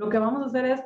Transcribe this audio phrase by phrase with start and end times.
[0.00, 0.80] lo que vamos a hacer es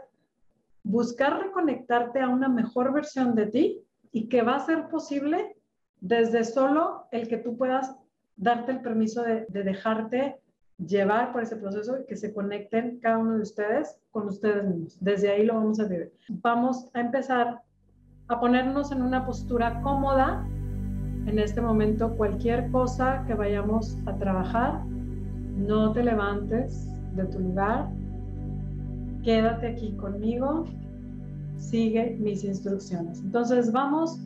[0.83, 5.57] buscar reconectarte a una mejor versión de ti y que va a ser posible
[6.01, 7.95] desde solo el que tú puedas
[8.35, 10.41] darte el permiso de, dejarte
[10.85, 14.99] llevar por ese proceso y que se conecten cada uno de ustedes con ustedes mismos.
[15.01, 16.13] Desde ahí lo vamos a vivir.
[16.29, 17.63] Vamos a empezar
[18.27, 20.45] a ponernos en una postura cómoda.
[21.27, 27.89] En este momento, cualquier cosa que vayamos a trabajar, no te levantes de tu lugar.
[29.25, 30.65] Quédate aquí conmigo.
[31.57, 33.21] Sigue mis instrucciones.
[33.21, 34.21] Entonces vamos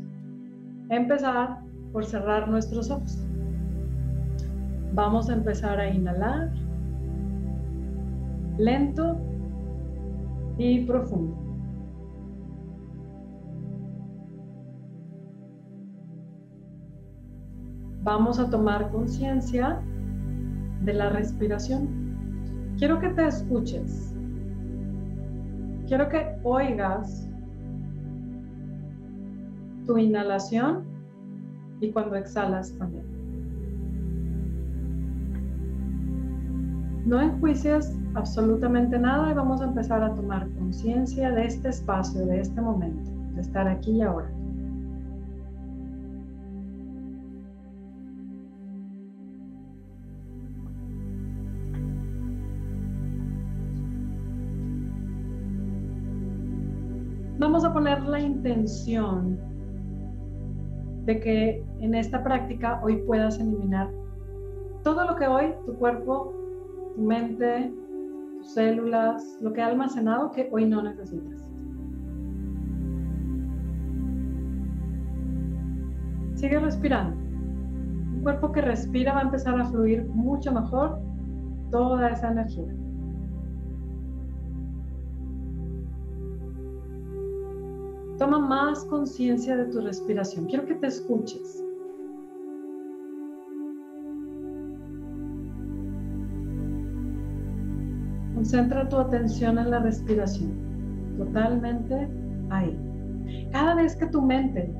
[0.90, 1.60] a empezar
[1.92, 3.18] por cerrar nuestros ojos.
[4.94, 6.52] Vamos a empezar a inhalar
[8.58, 9.16] lento
[10.58, 11.36] y profundo.
[18.02, 19.80] Vamos a tomar conciencia
[20.82, 22.74] de la respiración.
[22.78, 24.17] Quiero que te escuches.
[25.88, 27.26] Quiero que oigas
[29.86, 30.84] tu inhalación
[31.80, 33.06] y cuando exhalas también.
[37.06, 42.40] No enjuicias absolutamente nada y vamos a empezar a tomar conciencia de este espacio, de
[42.40, 44.30] este momento, de estar aquí y ahora.
[57.58, 59.36] Vamos a poner la intención
[61.06, 63.90] de que en esta práctica hoy puedas eliminar
[64.84, 66.32] todo lo que hoy tu cuerpo,
[66.94, 67.74] tu mente,
[68.36, 71.50] tus células, lo que ha almacenado que hoy no necesitas.
[76.36, 77.16] Sigue respirando.
[77.16, 81.00] Un cuerpo que respira va a empezar a fluir mucho mejor
[81.72, 82.72] toda esa energía.
[88.18, 90.46] Toma más conciencia de tu respiración.
[90.46, 91.64] Quiero que te escuches.
[98.34, 100.52] Concentra tu atención en la respiración,
[101.16, 102.08] totalmente
[102.50, 102.76] ahí.
[103.52, 104.72] Cada vez que tu mente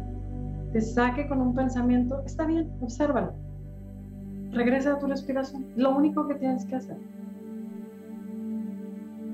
[0.72, 3.34] te saque con un pensamiento, está bien, obsérvalo.
[4.52, 6.96] Regresa a tu respiración, lo único que tienes que hacer.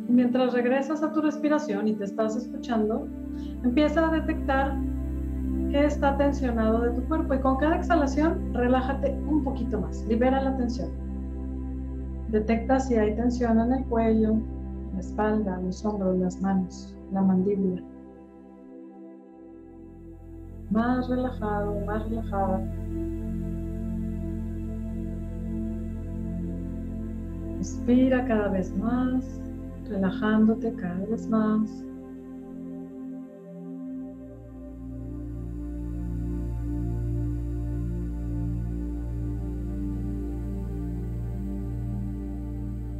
[0.08, 3.06] Mientras regresas a tu respiración y te estás escuchando,
[3.64, 4.76] Empieza a detectar
[5.70, 10.42] qué está tensionado de tu cuerpo y con cada exhalación relájate un poquito más, libera
[10.42, 10.90] la tensión.
[12.28, 14.34] Detecta si hay tensión en el cuello,
[14.92, 17.82] la espalda, los hombros, las manos, la mandíbula.
[20.70, 22.60] Más relajado, más relajada.
[27.56, 29.40] Respira cada vez más,
[29.88, 31.84] relajándote cada vez más.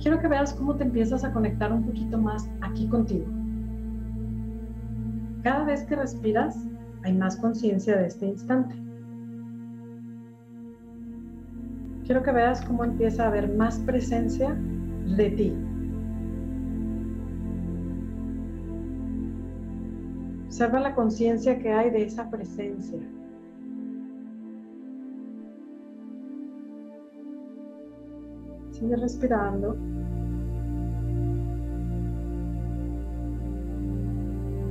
[0.04, 3.25] Quiero que veas cómo te empiezas a conectar un poquito más aquí contigo.
[5.42, 6.59] Cada vez que respiras,
[7.04, 8.75] hay más conciencia de este instante.
[12.04, 14.54] Quiero que veas cómo empieza a haber más presencia
[15.16, 15.54] de ti.
[20.44, 23.00] Observa la conciencia que hay de esa presencia.
[28.74, 29.76] Sigue respirando.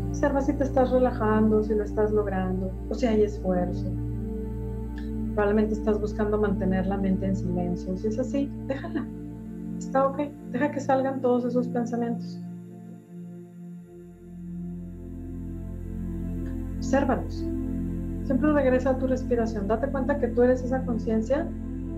[0.09, 3.89] Observa si te estás relajando, si lo estás logrando o si hay esfuerzo.
[5.35, 7.95] Probablemente estás buscando mantener la mente en silencio.
[7.95, 9.07] Si es así, déjala.
[9.77, 10.19] Está ok.
[10.51, 12.41] Deja que salgan todos esos pensamientos.
[16.75, 17.47] Obsérvalos.
[18.25, 19.69] Siempre regresa a tu respiración.
[19.69, 21.47] Date cuenta que tú eres esa conciencia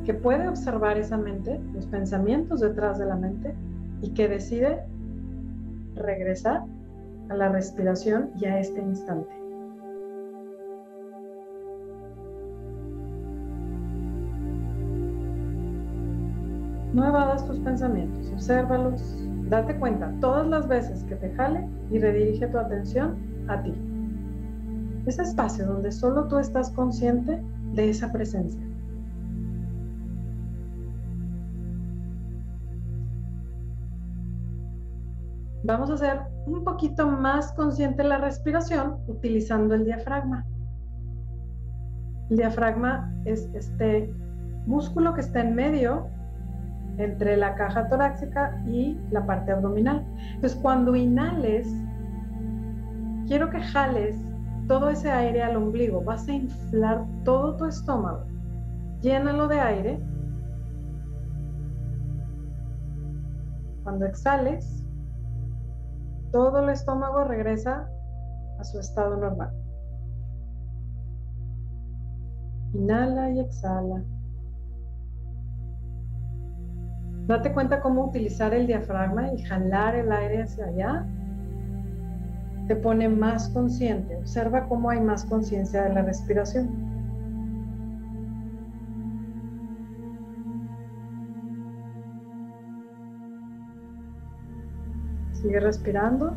[0.05, 3.53] que puede observar esa mente, los pensamientos detrás de la mente
[4.01, 4.83] y que decide
[5.95, 6.63] regresar
[7.29, 9.33] a la respiración y a este instante.
[16.93, 19.17] No evadas tus pensamientos, obsérvalos,
[19.49, 23.17] date cuenta todas las veces que te jale y redirige tu atención
[23.47, 23.73] a ti.
[25.05, 27.41] Ese espacio donde solo tú estás consciente
[27.73, 28.61] de esa presencia.
[35.65, 40.45] Vamos a hacer un poquito más consciente la respiración utilizando el diafragma.
[42.29, 44.13] El diafragma es este
[44.67, 46.05] músculo que está en medio
[46.99, 50.05] entre la caja torácica y la parte abdominal.
[50.35, 51.67] Entonces, cuando inhales,
[53.25, 54.15] quiero que jales
[54.67, 55.99] todo ese aire al ombligo.
[56.03, 58.23] Vas a inflar todo tu estómago.
[59.01, 59.99] Llénalo de aire.
[63.83, 64.84] Cuando exhales,
[66.35, 67.89] todo el estómago regresa
[68.59, 69.53] a su estado normal.
[72.73, 74.03] Inhala y exhala.
[77.27, 81.07] Date cuenta cómo utilizar el diafragma y jalar el aire hacia allá.
[82.67, 84.17] Te pone más consciente.
[84.17, 86.94] Observa cómo hay más conciencia de la respiración.
[95.45, 96.35] Sigue respirando.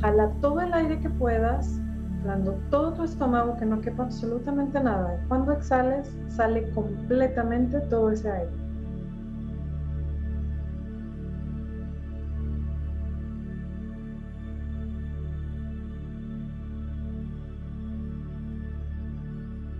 [0.00, 1.80] Jala todo el aire que puedas,
[2.14, 5.20] inflando todo tu estómago que no quepa absolutamente nada.
[5.26, 8.52] Cuando exhales, sale completamente todo ese aire.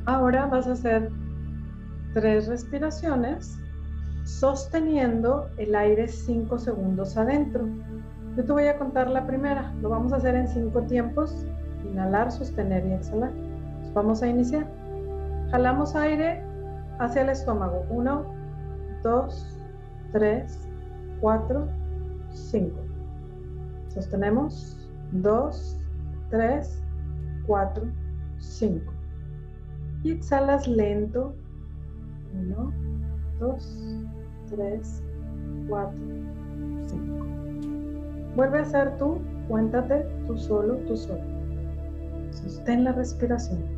[0.07, 1.09] Ahora vas a hacer
[2.15, 3.61] tres respiraciones
[4.41, 7.67] sosteniendo el aire cinco segundos adentro.
[8.37, 9.73] Yo te voy a contar la primera.
[9.81, 11.47] Lo vamos a hacer en cinco tiempos.
[11.85, 13.33] Inhalar, sostener y exhalar.
[13.95, 14.67] vamos a iniciar.
[15.51, 16.43] Jalamos aire
[16.99, 17.87] hacia el estómago.
[17.89, 18.27] Uno,
[19.03, 19.59] dos,
[20.13, 20.69] tres,
[21.21, 21.69] cuatro,
[22.31, 22.81] cinco.
[23.89, 24.77] Sostenemos.
[25.13, 25.79] Dos,
[26.31, 26.83] tres,
[27.47, 27.87] cuatro,
[28.39, 28.93] cinco
[30.07, 31.35] y exhalas lento.
[32.35, 32.73] Uno,
[33.41, 34.05] dos,
[34.49, 35.03] tres,
[35.69, 36.03] cuatro,
[36.87, 37.27] cinco.
[38.35, 41.21] Vuelve a hacer tú, cuéntate tú solo, tú solo.
[42.31, 43.77] Sostén la respiración.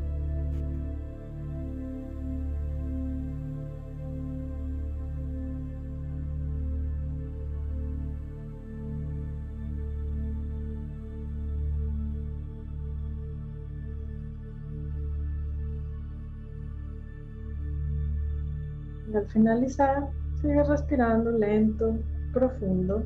[19.15, 21.99] Al finalizar, sigue respirando lento,
[22.33, 23.05] profundo.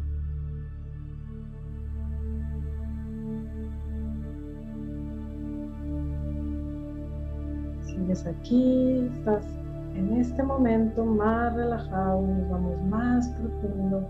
[7.82, 9.44] Sigues aquí, estás
[9.94, 14.08] en este momento más relajado, nos vamos más profundo.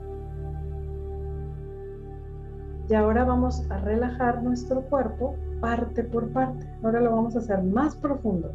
[2.88, 6.66] Y ahora vamos a relajar nuestro cuerpo parte por parte.
[6.82, 8.52] Ahora lo vamos a hacer más profundo.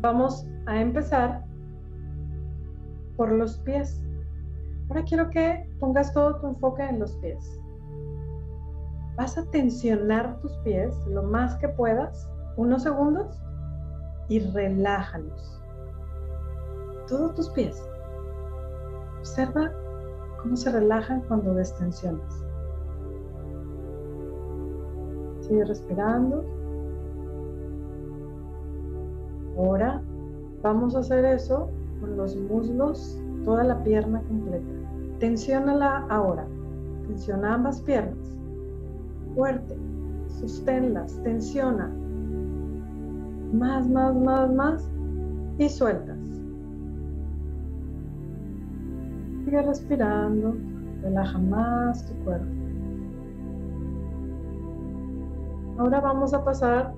[0.00, 1.44] Vamos a empezar
[3.16, 4.00] por los pies.
[4.88, 7.60] Ahora quiero que pongas todo tu enfoque en los pies.
[9.16, 13.38] Vas a tensionar tus pies lo más que puedas, unos segundos,
[14.28, 15.60] y relájalos.
[17.08, 17.82] Todos tus pies.
[19.18, 19.70] Observa
[20.40, 22.44] cómo se relajan cuando destensionas.
[25.42, 26.44] Sigue respirando.
[29.56, 30.00] Ahora
[30.62, 31.68] vamos a hacer eso
[32.02, 34.66] con los muslos, toda la pierna completa.
[35.20, 36.44] Tensiónala ahora.
[37.06, 38.36] Tensiona ambas piernas.
[39.34, 39.76] Fuerte.
[40.26, 41.18] Sosténlas.
[41.22, 41.88] Tensiona.
[43.52, 44.90] Más, más, más, más.
[45.58, 46.18] Y sueltas.
[49.44, 50.56] Sigue respirando.
[51.02, 52.46] Relaja más tu cuerpo.
[55.78, 56.94] Ahora vamos a pasar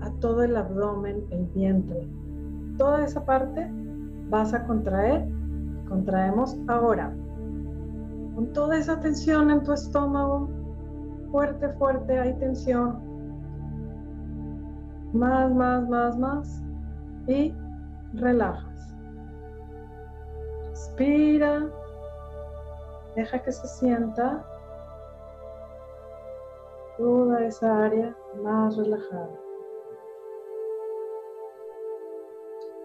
[0.00, 2.08] a todo el abdomen, el vientre.
[2.78, 3.68] Toda esa parte
[4.30, 5.26] vas a contraer.
[5.88, 7.12] Contraemos ahora.
[8.34, 10.48] Con toda esa tensión en tu estómago,
[11.30, 12.98] fuerte, fuerte, hay tensión.
[15.12, 16.62] Más, más, más, más.
[17.26, 17.54] Y
[18.14, 18.94] relajas.
[20.70, 21.70] Respira.
[23.14, 24.44] Deja que se sienta
[26.98, 29.30] toda esa área más relajada.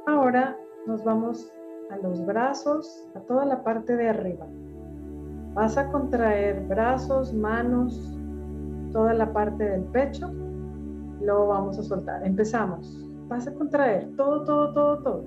[0.06, 1.52] Ahora nos vamos
[1.92, 4.46] a los brazos, a toda la parte de arriba.
[5.54, 8.18] Vas a contraer brazos, manos,
[8.92, 10.32] toda la parte del pecho.
[11.22, 12.26] Luego vamos a soltar.
[12.26, 13.06] Empezamos.
[13.28, 15.26] Vas a contraer todo, todo, todo, todo.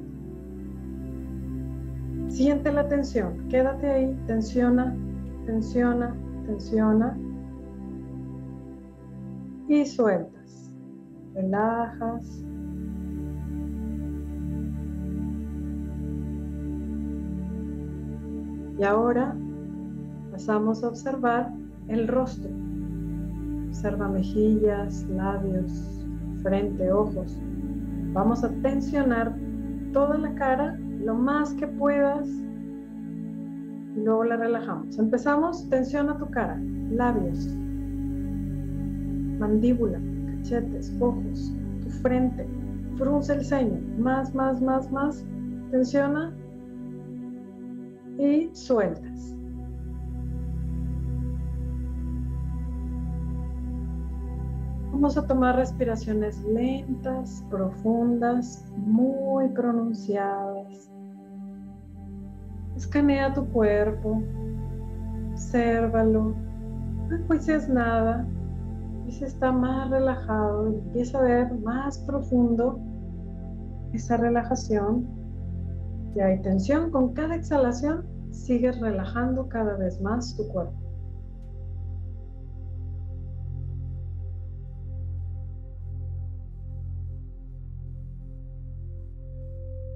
[2.28, 3.46] Siente la tensión.
[3.48, 4.24] Quédate ahí.
[4.26, 4.96] Tensiona,
[5.44, 6.16] tensiona,
[6.46, 7.18] tensiona.
[9.68, 10.72] Y sueltas.
[11.34, 12.44] Relajas.
[18.82, 19.32] Y ahora
[20.32, 21.52] pasamos a observar
[21.86, 22.50] el rostro.
[23.68, 26.04] Observa mejillas, labios,
[26.42, 27.38] frente, ojos.
[28.12, 29.36] Vamos a tensionar
[29.92, 32.26] toda la cara lo más que puedas
[33.94, 34.98] y luego la relajamos.
[34.98, 36.60] Empezamos, tensiona tu cara,
[36.90, 37.56] labios,
[39.38, 42.48] mandíbula, cachetes, ojos, tu frente,
[42.96, 45.24] frunce el ceño, más, más, más, más,
[45.70, 46.34] tensiona
[48.22, 49.34] y sueltas.
[54.92, 60.90] Vamos a tomar respiraciones lentas, profundas, muy pronunciadas.
[62.76, 64.22] Escanea tu cuerpo,
[65.32, 66.34] obsérvalo,
[67.08, 68.26] no juicies nada.
[69.08, 72.78] Y si está más relajado, empieza a ver más profundo
[73.92, 75.04] esa relajación.
[76.14, 80.74] Y hay tensión, con cada exhalación sigues relajando cada vez más tu cuerpo.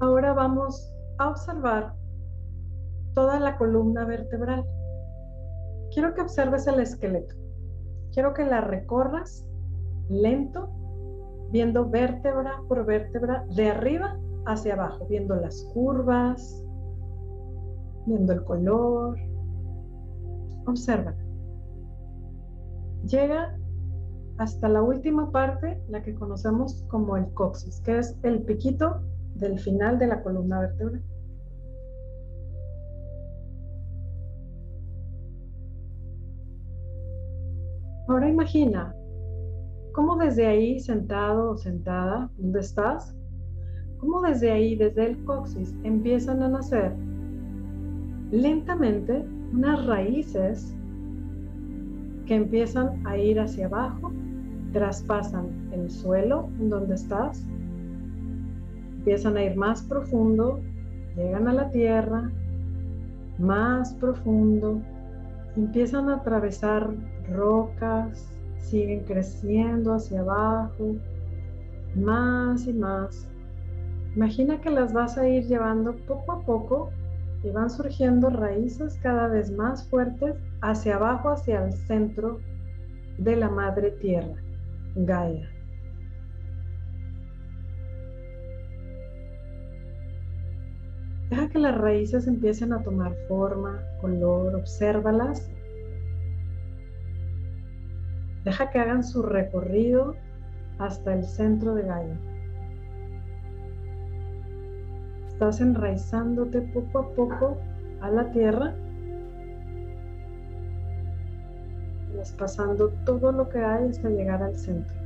[0.00, 1.94] Ahora vamos a observar
[3.14, 4.64] toda la columna vertebral.
[5.92, 7.34] Quiero que observes el esqueleto.
[8.12, 9.46] Quiero que la recorras
[10.10, 10.68] lento,
[11.50, 16.65] viendo vértebra por vértebra, de arriba hacia abajo, viendo las curvas,
[18.06, 19.18] viendo el color.
[20.66, 21.14] Observa.
[23.04, 23.56] Llega
[24.38, 29.00] hasta la última parte, la que conocemos como el coxis, que es el piquito
[29.34, 31.02] del final de la columna vertebral.
[38.08, 38.94] Ahora imagina
[39.92, 43.16] cómo desde ahí, sentado o sentada, donde estás,
[43.98, 46.94] cómo desde ahí, desde el coxis, empiezan a nacer
[48.30, 50.74] lentamente unas raíces
[52.26, 54.12] que empiezan a ir hacia abajo,
[54.72, 57.46] traspasan el suelo en donde estás,
[58.98, 60.60] empiezan a ir más profundo,
[61.16, 62.30] llegan a la tierra,
[63.38, 64.80] más profundo,
[65.56, 66.90] empiezan a atravesar
[67.32, 68.28] rocas,
[68.58, 70.96] siguen creciendo hacia abajo,
[71.94, 73.28] más y más.
[74.16, 76.90] Imagina que las vas a ir llevando poco a poco
[77.46, 82.40] y van surgiendo raíces cada vez más fuertes hacia abajo, hacia el centro
[83.18, 84.34] de la madre tierra,
[84.96, 85.48] Gaia.
[91.30, 95.48] Deja que las raíces empiecen a tomar forma, color, obsérvalas
[98.44, 100.14] Deja que hagan su recorrido
[100.78, 102.35] hasta el centro de Gaia.
[105.36, 107.58] Estás enraizándote poco a poco
[108.00, 108.74] a la tierra.
[112.38, 114.96] Pasando todo lo que hay hasta llegar al centro.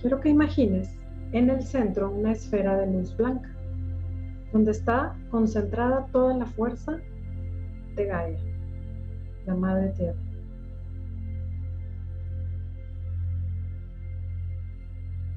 [0.00, 0.98] Quiero que imagines
[1.32, 3.50] en el centro una esfera de luz blanca,
[4.50, 6.96] donde está concentrada toda la fuerza
[7.96, 8.38] de Gaia,
[9.44, 10.29] la Madre Tierra.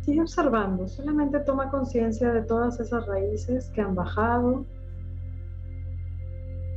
[0.03, 4.65] Sigue observando, solamente toma conciencia de todas esas raíces que han bajado,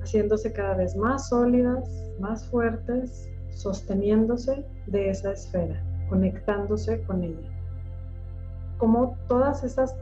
[0.01, 1.91] haciéndose cada vez más sólidas,
[2.21, 7.51] más fuertes, sosteniéndose de esa esfera, conectándose con ella.
[8.79, 9.97] Como todas esas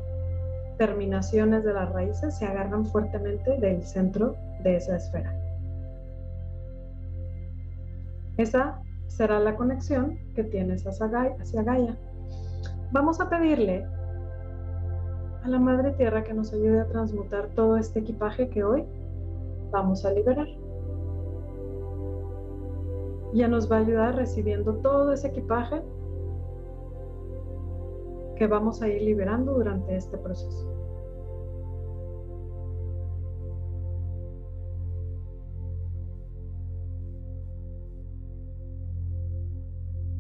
[0.77, 5.35] terminaciones de las raíces se agarran fuertemente del centro de esa esfera.
[8.37, 11.07] Esa será la conexión que tienes hacia
[11.63, 11.97] Gaia.
[12.95, 13.85] Vamos a pedirle
[15.43, 18.85] a la Madre Tierra que nos ayude a transmutar todo este equipaje que hoy
[19.73, 20.47] vamos a liberar.
[23.33, 25.83] Ya nos va a ayudar recibiendo todo ese equipaje
[28.37, 30.71] que vamos a ir liberando durante este proceso.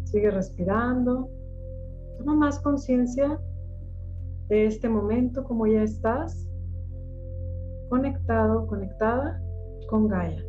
[0.07, 1.43] Sigue respirando.
[2.18, 3.40] Toma más conciencia
[4.49, 6.49] de este momento, como ya estás
[7.88, 9.40] conectado, conectada
[9.88, 10.44] con Gaia.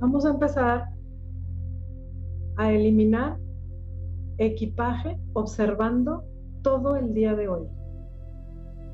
[0.00, 0.84] Vamos a empezar
[2.56, 3.38] a eliminar
[4.38, 6.24] equipaje observando
[6.62, 7.66] todo el día de hoy.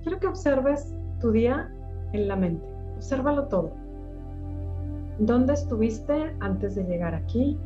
[0.03, 1.73] Quiero que observes tu día
[2.13, 2.67] en la mente.
[2.97, 3.73] Obsérvalo todo.
[5.19, 7.59] ¿Dónde estuviste antes de llegar aquí?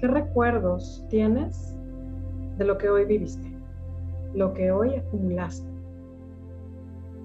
[0.00, 1.76] ¿Qué recuerdos tienes
[2.56, 3.54] de lo que hoy viviste?
[4.32, 5.68] Lo que hoy acumulaste.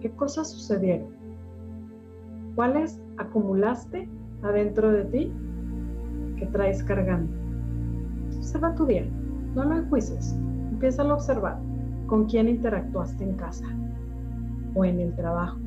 [0.02, 1.08] ¿Qué cosas sucedieron?
[2.56, 4.10] ¿Cuáles acumulaste
[4.44, 5.34] adentro de ti
[6.38, 7.32] que traes cargando?
[8.36, 9.06] Observa tu día,
[9.56, 10.36] no lo enjuices,
[10.70, 11.58] empieza a observar
[12.08, 13.66] con quién interactuaste en casa,
[14.74, 15.58] o en el trabajo.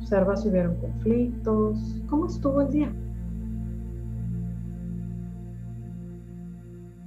[0.00, 2.92] Observa si hubieron conflictos, cómo estuvo el día.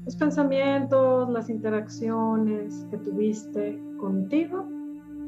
[0.08, 4.66] Los pensamientos, las interacciones que tuviste contigo,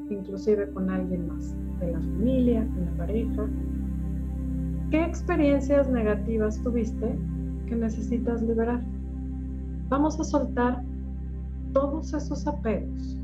[0.09, 3.49] inclusive con alguien más, de la familia, con la pareja.
[4.89, 7.19] ¿Qué experiencias negativas tuviste
[7.67, 8.81] que necesitas liberar?
[9.89, 10.81] Vamos a soltar
[11.73, 13.19] todos esos apegos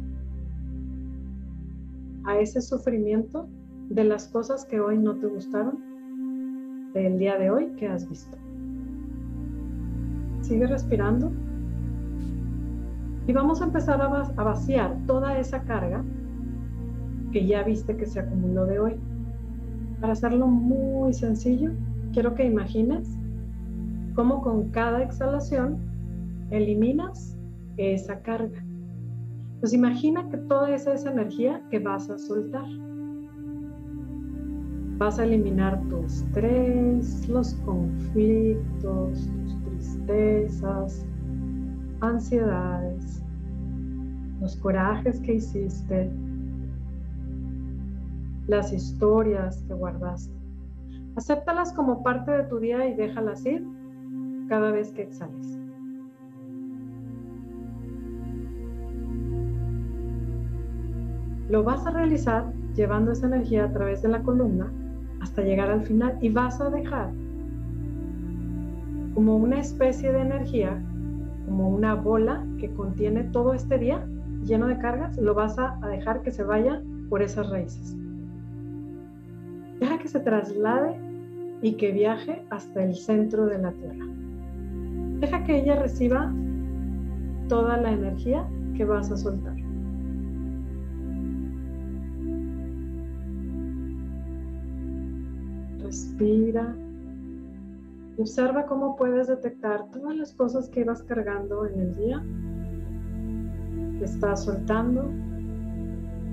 [2.26, 3.48] a ese sufrimiento
[3.88, 8.45] de las cosas que hoy no te gustaron del día de hoy que has visto.
[10.46, 11.32] Sigue respirando
[13.25, 16.04] y vamos a empezar a, vaciar toda esa carga
[17.32, 18.94] que ya viste que se acumuló de hoy.
[20.00, 21.72] Para hacerlo muy sencillo,
[22.14, 23.10] quiero que imagines
[24.14, 25.78] cómo con cada exhalación
[26.52, 27.36] eliminas
[27.78, 28.64] esa carga.
[29.62, 32.68] Pues imagina que toda esa es energía que vas a soltar.
[35.00, 39.64] Vas a eliminar tu estrés, los conflictos, tus
[40.06, 41.06] tristezas,
[42.02, 43.24] ansiedades,
[44.40, 46.12] los corajes que hiciste,
[48.48, 50.34] las historias que guardaste.
[51.16, 53.66] Acéptalas como parte de tu día y déjalas ir
[54.48, 55.60] cada vez que exhales.
[61.50, 64.72] Lo vas a realizar llevando esa energía a través de la columna
[65.22, 67.12] hasta llegar al final y vas a dejar
[69.15, 70.77] como una especie de energía,
[71.45, 74.05] como una bola que contiene todo este día
[74.43, 77.95] lleno de cargas, lo vas a, dejar que se vaya por esas raíces.
[79.79, 81.00] Deja que se traslade
[81.62, 84.05] y que viaje hasta el centro de la Tierra.
[85.22, 86.34] Deja que ella reciba
[87.48, 88.45] toda la energía
[88.75, 89.55] que vas a soltar.
[95.80, 96.75] Respira.
[98.17, 102.23] Observa cómo puedes detectar todas las cosas que ibas cargando en el día,
[103.99, 105.04] que estás soltando,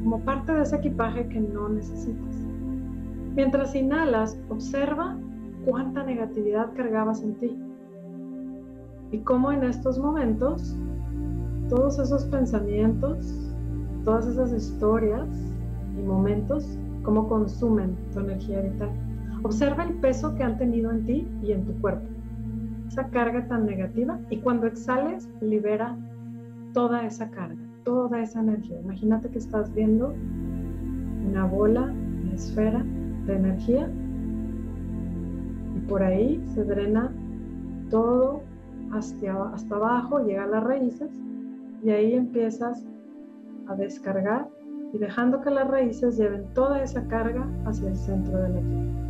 [0.02, 2.36] como parte de ese equipaje que no necesitas.
[3.34, 5.16] Mientras inhalas, observa
[5.64, 7.56] cuánta negatividad cargabas en ti
[9.10, 10.76] y cómo en estos momentos
[11.68, 13.54] todos esos pensamientos,
[14.04, 15.28] todas esas historias
[15.98, 18.90] y momentos, cómo consumen tu energía vital.
[19.42, 22.06] Observa el peso que han tenido en ti y en tu cuerpo,
[22.88, 25.96] esa carga tan negativa y cuando exhales libera
[26.72, 28.80] toda esa carga, toda esa energía.
[28.80, 30.14] Imagínate que estás viendo
[31.28, 32.84] una bola, una esfera
[33.26, 33.90] de energía
[35.76, 37.10] y por ahí se drena
[37.90, 38.42] todo
[38.92, 41.10] hasta, abajo, llega a las raíces
[41.82, 42.84] y ahí empiezas
[43.68, 44.48] a descargar
[44.92, 49.01] y dejando que las raíces lleven toda esa carga hacia el centro de la tierra.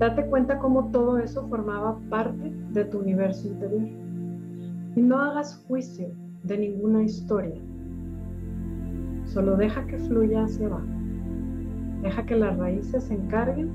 [0.00, 3.86] Date cuenta cómo todo eso formaba parte de tu universo interior.
[4.96, 6.08] Y no hagas juicio
[6.42, 7.60] de ninguna historia.
[9.26, 10.86] Solo deja que fluya hacia abajo.
[12.00, 13.68] Deja que las raíces se encarguen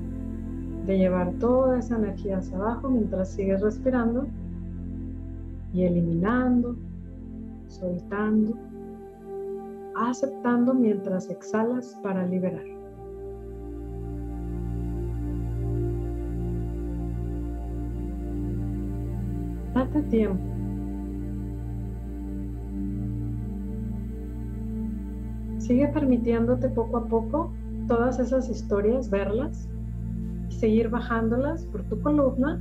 [0.84, 4.26] de llevar toda esa energía hacia abajo mientras sigues respirando
[5.72, 6.74] y eliminando,
[7.68, 8.52] soltando,
[9.94, 12.75] aceptando mientras exhalas para liberar.
[19.96, 20.44] Date tiempo.
[25.58, 27.52] Sigue permitiéndote poco a poco
[27.88, 29.68] todas esas historias, verlas
[30.50, 32.60] y seguir bajándolas por tu columna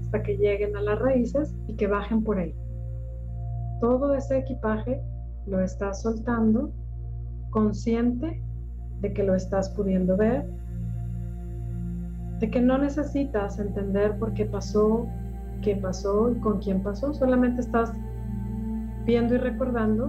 [0.00, 2.54] hasta que lleguen a las raíces y que bajen por ahí.
[3.80, 5.00] Todo ese equipaje
[5.46, 6.72] lo estás soltando
[7.50, 8.40] consciente
[9.02, 10.46] de que lo estás pudiendo ver,
[12.40, 15.06] de que no necesitas entender por qué pasó,
[15.62, 17.92] qué pasó y con quién pasó, solamente estás
[19.04, 20.08] viendo y recordando.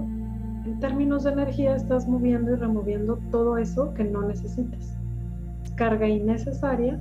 [0.65, 4.97] En términos de energía estás moviendo y removiendo todo eso que no necesitas.
[5.75, 6.99] Carga innecesaria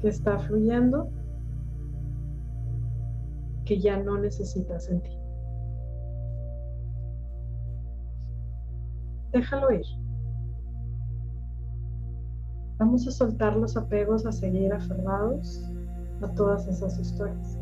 [0.00, 1.08] que está fluyendo
[3.64, 5.10] que ya no necesitas en ti.
[9.32, 9.84] Déjalo ir.
[12.78, 15.70] Vamos a soltar los apegos a seguir aferrados
[16.22, 17.58] a todas esas historias.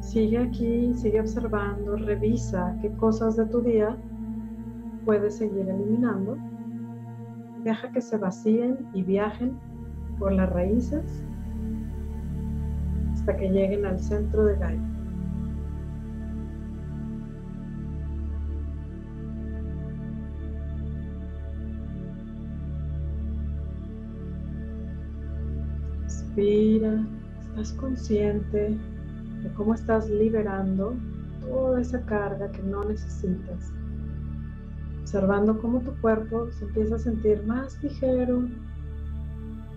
[0.00, 3.96] Sigue aquí, sigue observando, revisa qué cosas de tu día
[5.04, 6.36] puedes seguir eliminando
[7.64, 9.58] deja que se vacíen y viajen
[10.18, 11.22] por las raíces
[13.12, 14.87] hasta que lleguen al centro de Gaia.
[26.38, 27.04] Respira,
[27.40, 28.78] estás consciente
[29.42, 30.94] de cómo estás liberando
[31.40, 33.72] toda esa carga que no necesitas.
[35.00, 38.42] Observando cómo tu cuerpo se empieza a sentir más ligero,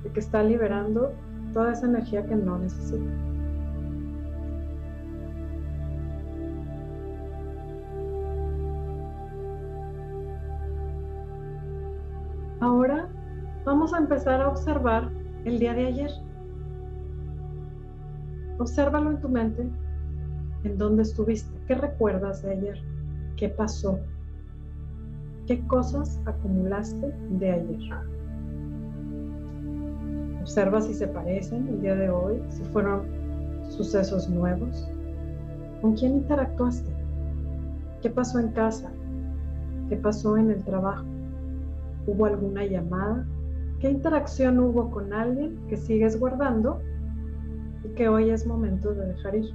[0.04, 1.12] de que está liberando
[1.52, 3.12] toda esa energía que no necesita.
[12.60, 13.10] Ahora
[13.65, 15.10] vamos a empezar a observar
[15.45, 16.31] el día de ayer.
[18.62, 19.67] Obsérvalo en tu mente,
[20.63, 22.78] en dónde estuviste, qué recuerdas de ayer,
[23.36, 23.97] qué pasó,
[25.47, 27.93] qué cosas acumulaste de ayer.
[30.41, 33.02] Observa si se parecen el día de hoy, si fueron
[33.69, 34.88] sucesos nuevos.
[35.82, 36.91] ¿Con quién interactuaste?
[38.04, 38.91] ¿Qué pasó en casa?
[39.89, 41.06] ¿Qué pasó en el trabajo?
[42.06, 43.26] ¿Hubo alguna llamada?
[43.80, 46.80] ¿Qué interacción hubo con alguien que sigues guardando
[47.95, 49.54] que hoy es momento de dejar ir.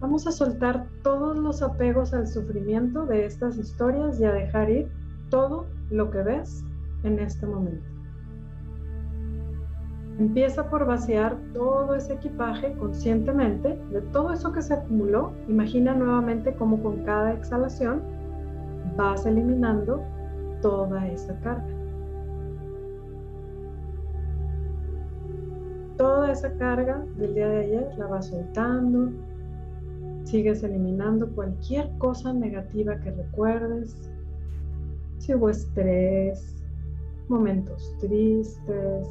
[0.00, 4.88] Vamos a soltar todos los apegos al sufrimiento de estas historias y a dejar ir
[5.30, 6.64] todo lo que ves
[7.02, 7.86] en este momento.
[10.18, 15.32] Empieza por vaciar todo ese equipaje conscientemente de todo eso que se acumuló.
[15.46, 18.02] Imagina nuevamente cómo con cada exhalación
[18.96, 20.02] vas eliminando
[20.62, 21.75] toda esa carga.
[25.96, 29.10] Toda esa carga del día de ayer la vas soltando,
[30.24, 34.10] sigues eliminando cualquier cosa negativa que recuerdes,
[35.18, 36.56] si hubo estrés,
[37.28, 39.08] momentos tristes,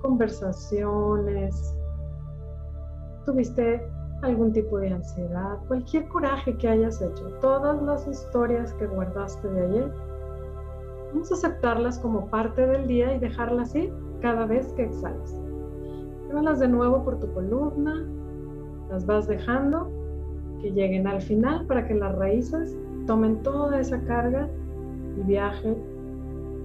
[0.00, 1.74] conversaciones,
[3.26, 3.82] tuviste
[4.22, 9.66] algún tipo de ansiedad, cualquier coraje que hayas hecho, todas las historias que guardaste de
[9.66, 9.92] ayer,
[11.12, 15.47] vamos a aceptarlas como parte del día y dejarlas ir cada vez que exhales.
[16.28, 18.06] Llévalas de nuevo por tu columna,
[18.90, 19.90] las vas dejando
[20.60, 24.48] que lleguen al final para que las raíces tomen toda esa carga
[25.18, 25.76] y viajen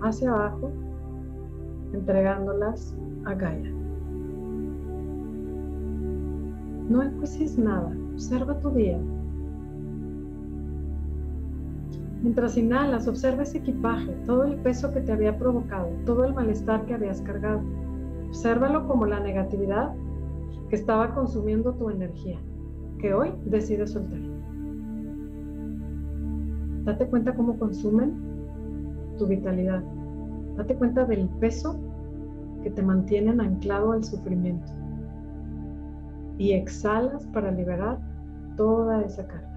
[0.01, 0.71] hacia abajo,
[1.93, 2.95] entregándolas
[3.25, 3.71] a Gaia.
[6.89, 8.99] No enjuicies nada, observa tu día.
[12.21, 16.85] Mientras inhalas, observa ese equipaje, todo el peso que te había provocado, todo el malestar
[16.85, 17.61] que habías cargado.
[18.33, 19.93] Obsérvalo como la negatividad
[20.67, 22.39] que estaba consumiendo tu energía,
[22.97, 24.19] que hoy decides soltar.
[26.83, 28.15] Date cuenta cómo consumen
[29.19, 29.83] tu vitalidad.
[30.57, 31.79] Date cuenta del peso
[32.63, 34.71] que te mantienen anclado al sufrimiento.
[36.39, 37.99] Y exhalas para liberar
[38.57, 39.52] toda esa carga.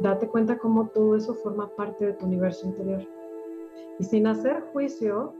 [0.00, 3.02] Date cuenta cómo todo eso forma parte de tu universo interior.
[3.98, 5.34] Y sin hacer juicio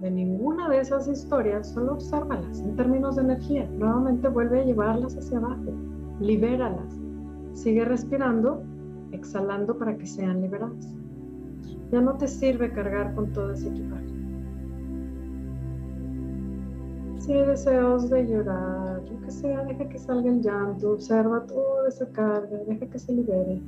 [0.00, 3.68] de ninguna de esas historias, solo obsérvalas en términos de energía.
[3.70, 5.72] Nuevamente vuelve a llevarlas hacia abajo.
[6.20, 7.00] Libéralas.
[7.54, 8.62] Sigue respirando,
[9.12, 10.94] exhalando para que sean liberadas.
[11.90, 14.16] Ya no te sirve cargar con todo ese equipaje.
[17.18, 21.88] Si hay deseos de llorar, lo que sea, deja que salga el llanto, observa toda
[21.88, 23.60] esa carga, deja que se libere.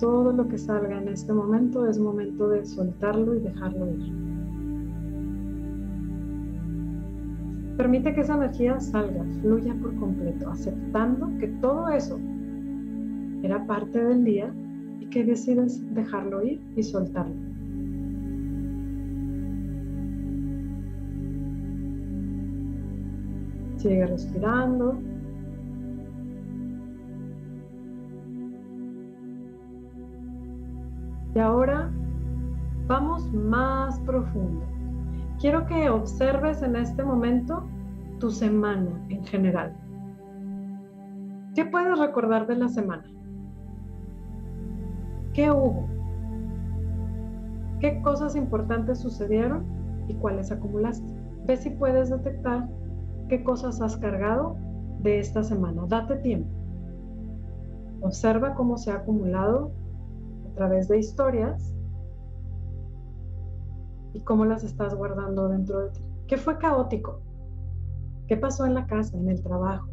[0.00, 4.12] Todo lo que salga en este momento es momento de soltarlo y dejarlo ir.
[7.76, 12.18] Permite que esa energía salga, fluya por completo, aceptando que todo eso
[13.42, 14.52] era parte del día
[15.00, 17.34] y que decides dejarlo ir y soltarlo.
[23.76, 24.98] Sigue respirando.
[31.34, 31.90] Y ahora
[32.86, 34.64] vamos más profundo.
[35.38, 37.64] Quiero que observes en este momento
[38.18, 39.74] tu semana en general.
[41.54, 43.04] ¿Qué puedes recordar de la semana?
[45.32, 45.88] ¿Qué hubo?
[47.80, 49.64] ¿Qué cosas importantes sucedieron
[50.08, 51.06] y cuáles acumulaste?
[51.46, 52.68] Ve si puedes detectar
[53.28, 54.56] qué cosas has cargado
[55.00, 55.82] de esta semana.
[55.88, 56.50] Date tiempo.
[58.02, 59.70] Observa cómo se ha acumulado
[60.50, 61.74] a través de historias
[64.12, 66.00] y cómo las estás guardando dentro de ti.
[66.26, 67.20] ¿Qué fue caótico?
[68.26, 69.88] ¿Qué pasó en la casa, en el trabajo,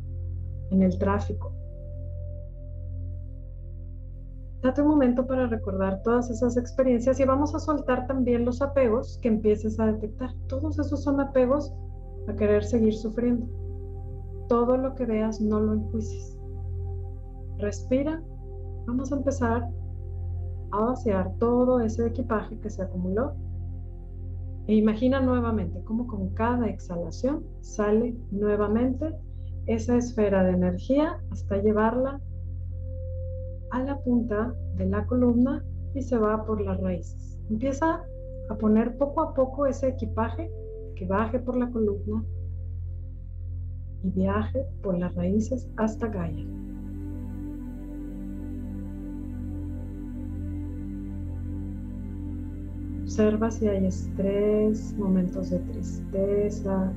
[0.71, 1.53] en el tráfico?
[4.61, 9.19] Date un momento para recordar todas esas experiencias y vamos a soltar también los apegos
[9.21, 10.31] que empieces a detectar.
[10.47, 11.71] Todos esos son apegos
[12.27, 13.47] a querer seguir sufriendo.
[14.49, 16.37] Todo lo que veas no lo enjuicies.
[17.59, 18.21] Respira.
[18.87, 19.69] Vamos a empezar
[20.71, 23.33] a vaciar todo ese equipaje que se acumuló
[24.67, 29.15] e imagina nuevamente cómo con cada exhalación sale nuevamente
[29.65, 32.19] esa esfera de energía hasta llevarla
[33.71, 37.39] a la punta de la columna y se va por las raíces.
[37.49, 38.01] Empieza
[38.49, 40.51] a poner poco a poco ese equipaje
[40.95, 42.23] que baje por la columna
[44.03, 46.45] y viaje por las raíces hasta Gaia.
[53.07, 56.91] Observa si hay estrés, momentos de tristeza,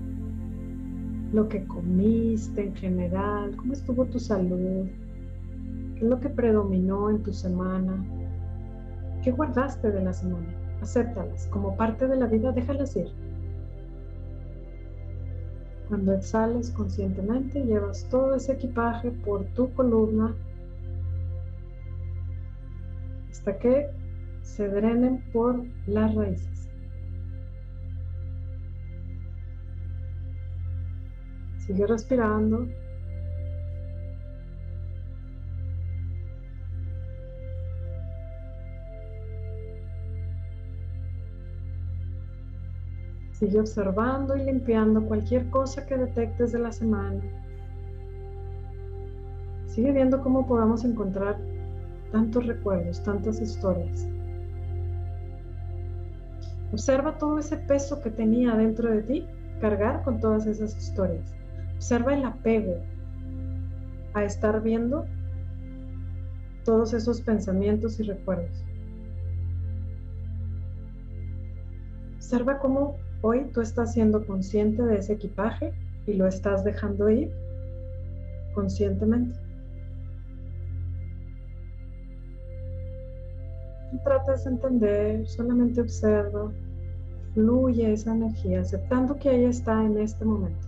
[1.32, 4.88] lo que comiste en general, cómo estuvo tu salud,
[5.94, 8.04] qué es lo que predominó en tu semana,
[9.22, 10.48] qué guardaste de la semana.
[10.82, 13.06] Acéptalas como parte de la vida, déjalas ir.
[15.88, 20.34] Cuando exhales conscientemente, llevas todo ese equipaje por tu columna
[23.30, 23.99] hasta que
[24.50, 26.68] se drenen por las raíces.
[31.58, 32.66] Sigue respirando.
[43.32, 47.22] Sigue observando y limpiando cualquier cosa que detectes de la semana.
[49.66, 51.38] Sigue viendo cómo podamos encontrar
[52.10, 54.06] tantos recuerdos, tantas historias.
[56.72, 59.26] Observa todo ese peso que tenía dentro de ti,
[59.60, 61.34] cargar con todas esas historias.
[61.76, 62.76] Observa el apego
[64.14, 65.04] a estar viendo
[66.64, 68.64] todos esos pensamientos y recuerdos.
[72.16, 75.72] Observa cómo hoy tú estás siendo consciente de ese equipaje
[76.06, 77.32] y lo estás dejando ir
[78.54, 79.49] conscientemente.
[84.02, 86.52] Trates de entender, solamente observa,
[87.34, 90.66] fluye esa energía, aceptando que ella está en este momento.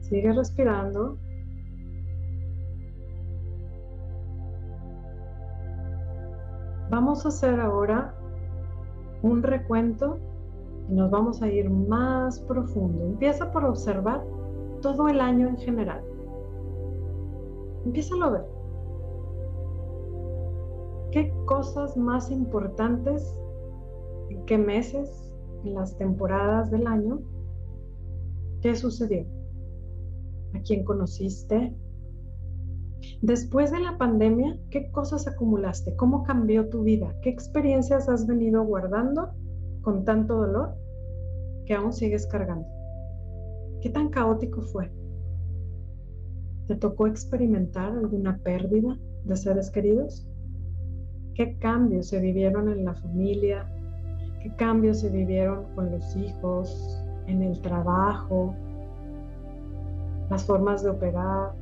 [0.00, 1.16] Sigue respirando.
[6.90, 8.14] Vamos a hacer ahora
[9.22, 10.18] un recuento
[10.92, 13.04] nos vamos a ir más profundo.
[13.06, 14.22] Empieza por observar
[14.82, 16.02] todo el año en general.
[17.84, 18.44] Empieza a ver.
[21.12, 23.38] ¿Qué cosas más importantes,
[24.30, 25.30] en qué meses,
[25.64, 27.20] en las temporadas del año,
[28.60, 29.26] qué sucedió?
[30.54, 31.74] ¿A quién conociste?
[33.20, 35.96] Después de la pandemia, ¿qué cosas acumulaste?
[35.96, 37.14] ¿Cómo cambió tu vida?
[37.22, 39.30] ¿Qué experiencias has venido guardando
[39.82, 40.81] con tanto dolor
[41.66, 42.66] que aún sigues cargando?
[43.80, 44.90] ¿Qué tan caótico fue?
[46.68, 50.26] ¿Te tocó experimentar alguna pérdida de seres queridos?
[51.34, 53.68] ¿Qué cambios se vivieron en la familia?
[54.42, 58.54] ¿Qué cambios se vivieron con los hijos, en el trabajo,
[60.30, 61.52] las formas de operar?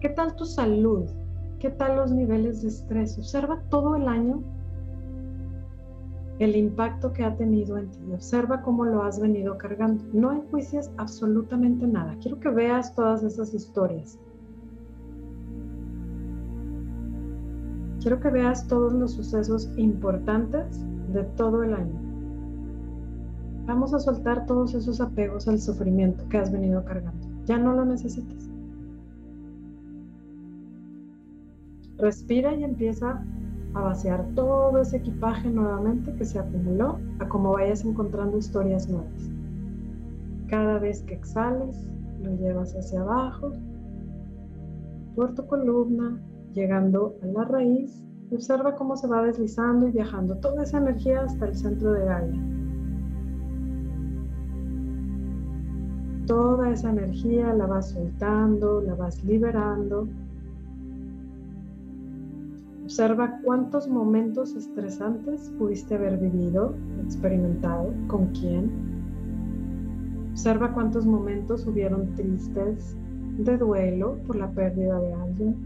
[0.00, 1.10] ¿Qué tal tu salud?
[1.58, 3.18] ¿Qué tal los niveles de estrés?
[3.18, 4.42] Observa todo el año
[6.38, 7.98] el impacto que ha tenido en ti.
[8.12, 10.02] Observa cómo lo has venido cargando.
[10.12, 12.16] No enjuicias absolutamente nada.
[12.20, 14.18] Quiero que veas todas esas historias.
[18.00, 20.80] Quiero que veas todos los sucesos importantes
[21.12, 22.00] de todo el año.
[23.66, 27.28] Vamos a soltar todos esos apegos al sufrimiento que has venido cargando.
[27.44, 28.50] Ya no lo necesitas.
[31.98, 33.24] Respira y empieza
[33.74, 39.30] a vaciar todo ese equipaje nuevamente que se acumuló a como vayas encontrando historias nuevas.
[40.48, 41.88] Cada vez que exhales,
[42.22, 43.52] lo llevas hacia abajo,
[45.14, 46.20] por tu columna,
[46.52, 48.02] llegando a la raíz.
[48.30, 52.40] Observa cómo se va deslizando y viajando toda esa energía hasta el centro de Gaia.
[56.26, 60.08] Toda esa energía la vas soltando, la vas liberando
[62.92, 68.70] Observa cuántos momentos estresantes pudiste haber vivido, experimentado, con quién.
[70.32, 72.94] Observa cuántos momentos hubieron tristes,
[73.38, 75.56] de duelo por la pérdida de alguien,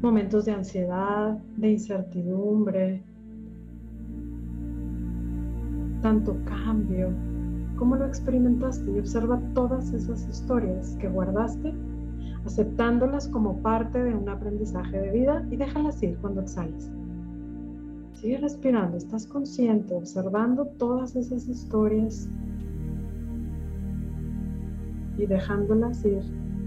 [0.00, 3.02] momentos de ansiedad, de incertidumbre,
[6.00, 7.08] tanto cambio.
[7.74, 8.88] ¿Cómo lo experimentaste?
[8.92, 11.74] Y observa todas esas historias que guardaste
[12.44, 16.90] aceptándolas como parte de un aprendizaje de vida y déjalas ir cuando exhales.
[18.14, 22.28] Sigue respirando, estás consciente, observando todas esas historias
[25.16, 26.22] y dejándolas ir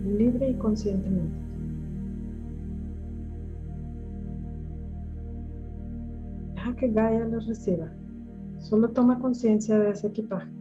[0.06, 1.36] libre y conscientemente.
[6.56, 7.92] Deja que Gaia las reciba.
[8.60, 10.61] Solo toma conciencia de ese equipaje.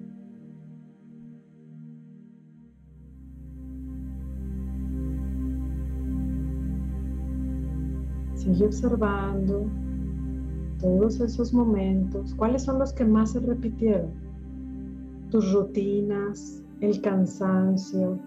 [8.50, 9.66] Sigue observando
[10.80, 12.34] todos esos momentos.
[12.34, 14.10] ¿Cuáles son los que más se repitieron?
[15.30, 18.18] Tus rutinas, el cansancio,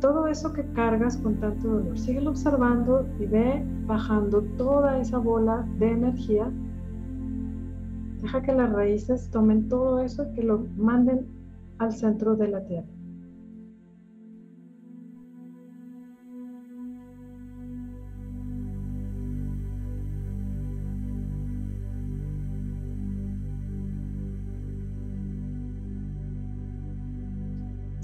[0.00, 1.98] todo eso que cargas con tanto dolor.
[1.98, 6.52] Sigue observando y ve bajando toda esa bola de energía.
[8.20, 11.26] Deja que las raíces tomen todo eso y que lo manden
[11.78, 12.99] al centro de la tierra.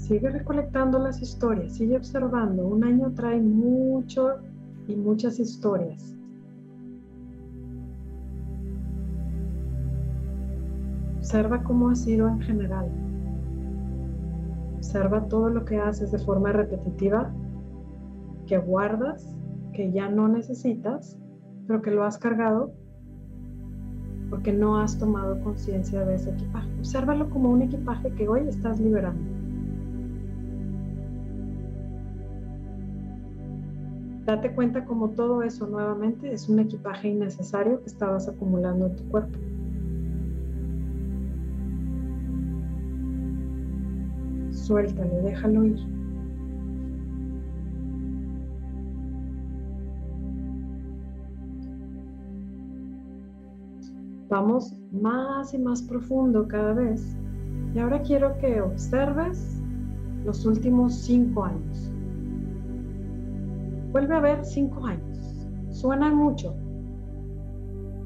[0.07, 2.65] Sigue recolectando las historias, sigue observando.
[2.65, 4.35] Un año trae mucho
[4.87, 6.15] y muchas historias.
[11.17, 12.89] Observa cómo ha sido en general.
[14.77, 17.29] Observa todo lo que haces de forma repetitiva,
[18.45, 19.35] que guardas,
[19.73, 21.17] que ya no necesitas,
[21.67, 22.71] pero que lo has cargado
[24.29, 26.69] porque no has tomado conciencia de ese equipaje.
[26.79, 29.36] Obsérvalo como un equipaje que hoy estás liberando.
[34.27, 39.03] Date cuenta como todo eso nuevamente es un equipaje innecesario que estabas acumulando en tu
[39.05, 39.39] cuerpo.
[44.51, 45.77] Suéltalo, déjalo ir.
[54.27, 57.15] Vamos más y más profundo cada vez.
[57.73, 59.61] Y ahora quiero que observes
[60.25, 61.93] los últimos cinco años.
[63.97, 65.47] Vuelve a ver cinco años.
[65.71, 66.55] Suena mucho.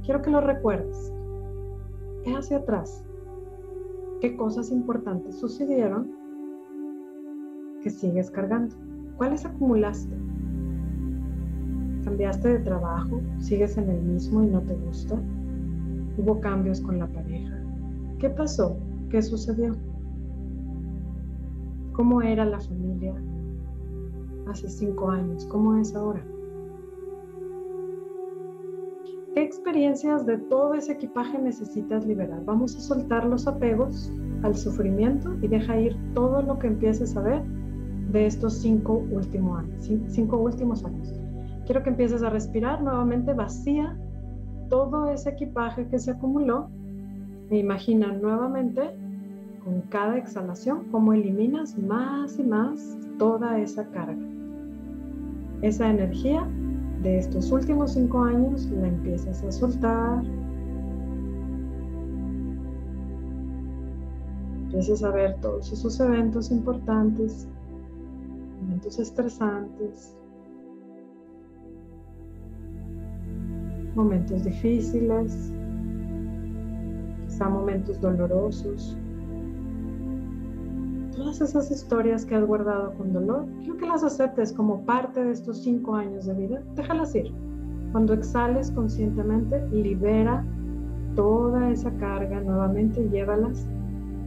[0.05, 1.13] Quiero que lo recuerdes.
[2.25, 3.03] Ve hacia atrás.
[4.21, 6.09] ¿Qué cosas importantes sucedieron
[7.83, 8.73] que sigues cargando?
[9.17, 10.15] ¿Cuáles acumulaste?
[12.05, 13.19] ¿Cambiaste de trabajo?
[13.39, 15.21] ¿Sigues en el mismo y no te gusta?
[16.17, 17.61] ¿Hubo cambios con la pareja?
[18.17, 18.77] ¿Qué pasó?
[19.09, 19.75] ¿Qué sucedió?
[21.91, 23.13] ¿Cómo era la familia?
[24.47, 25.45] Hace cinco años?
[25.45, 26.23] ¿Cómo es ahora?
[29.33, 32.43] ¿Qué experiencias de todo ese equipaje necesitas liberar?
[32.43, 34.11] Vamos a soltar los apegos
[34.43, 37.41] al sufrimiento y deja ir todo lo que empieces a ver
[38.11, 39.89] de estos cinco últimos años.
[40.07, 41.13] Cinco últimos años.
[41.65, 43.97] Quiero que empieces a respirar nuevamente vacía
[44.69, 46.69] todo ese equipaje que se acumuló
[47.49, 48.81] e imagina nuevamente
[49.63, 54.17] con cada exhalación cómo eliminas más y más toda esa carga.
[55.61, 56.47] Esa energía
[57.03, 60.23] de estos últimos cinco años la empiezas a soltar.
[64.63, 67.47] Empiezas a ver todos esos eventos importantes,
[68.61, 70.15] momentos estresantes,
[73.95, 75.51] momentos difíciles,
[77.27, 78.97] quizá momentos dolorosos
[81.11, 85.31] todas esas historias que has guardado con dolor, quiero que las aceptes como parte de
[85.31, 86.63] estos cinco años de vida.
[86.75, 87.31] Déjalas ir.
[87.91, 90.45] Cuando exhales conscientemente, libera
[91.15, 93.67] toda esa carga nuevamente, llévalas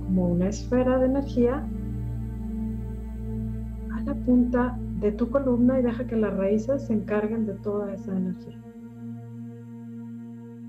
[0.05, 1.67] como una esfera de energía
[3.93, 7.93] a la punta de tu columna y deja que las raíces se encarguen de toda
[7.95, 8.61] esa energía.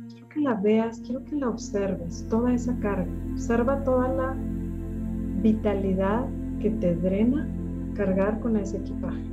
[0.10, 3.12] Quiero que la veas, quiero que la observes, toda esa carga.
[3.34, 4.36] Observa toda la
[5.46, 6.26] vitalidad
[6.60, 7.48] que te drena
[7.94, 9.30] cargar con ese equipaje.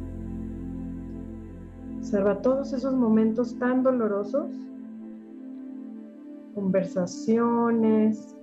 [1.97, 4.51] Observa todos esos momentos tan dolorosos,
[6.55, 8.37] conversaciones,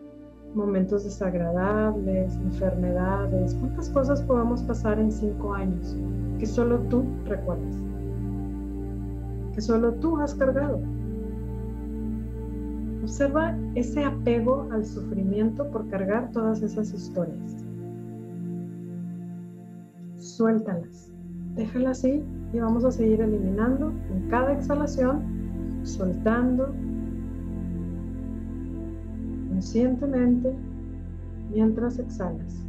[0.55, 5.95] momentos desagradables, enfermedades, cuántas cosas podemos pasar en cinco años
[6.39, 7.75] que solo tú recuerdas.
[9.53, 10.79] que solo tú has cargado.
[13.03, 17.58] Observa ese apego al sufrimiento por cargar todas esas historias.
[20.39, 21.11] Suéltalas,
[21.55, 22.23] déjalas así
[22.53, 25.21] y vamos a seguir eliminando en cada exhalación,
[25.83, 26.73] soltando
[29.49, 30.55] conscientemente
[31.53, 32.65] mientras exhalas.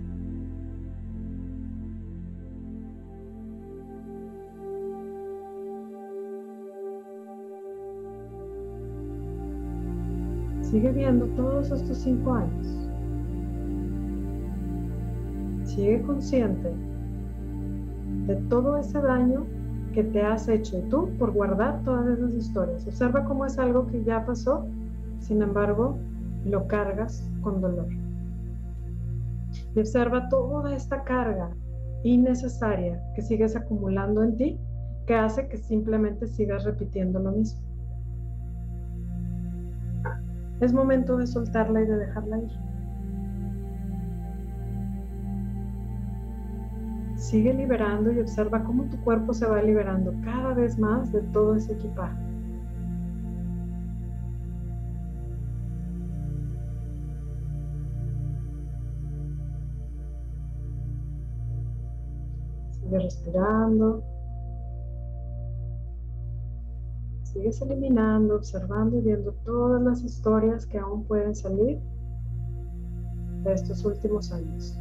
[10.62, 12.66] Sigue viendo todos estos cinco años.
[15.62, 16.89] Sigue consciente
[18.30, 19.44] de todo ese daño
[19.92, 22.86] que te has hecho tú por guardar todas esas historias.
[22.86, 24.66] Observa cómo es algo que ya pasó,
[25.18, 25.98] sin embargo,
[26.44, 27.88] lo cargas con dolor.
[29.74, 31.50] Y observa toda esta carga
[32.04, 34.60] innecesaria que sigues acumulando en ti,
[35.06, 37.60] que hace que simplemente sigas repitiendo lo mismo.
[40.60, 42.69] Es momento de soltarla y de dejarla ir.
[47.30, 51.54] Sigue liberando y observa cómo tu cuerpo se va liberando cada vez más de todo
[51.54, 52.18] ese equipaje.
[62.72, 64.02] Sigue respirando.
[67.22, 71.78] Sigues eliminando, observando y viendo todas las historias que aún pueden salir
[73.44, 74.76] de estos últimos años.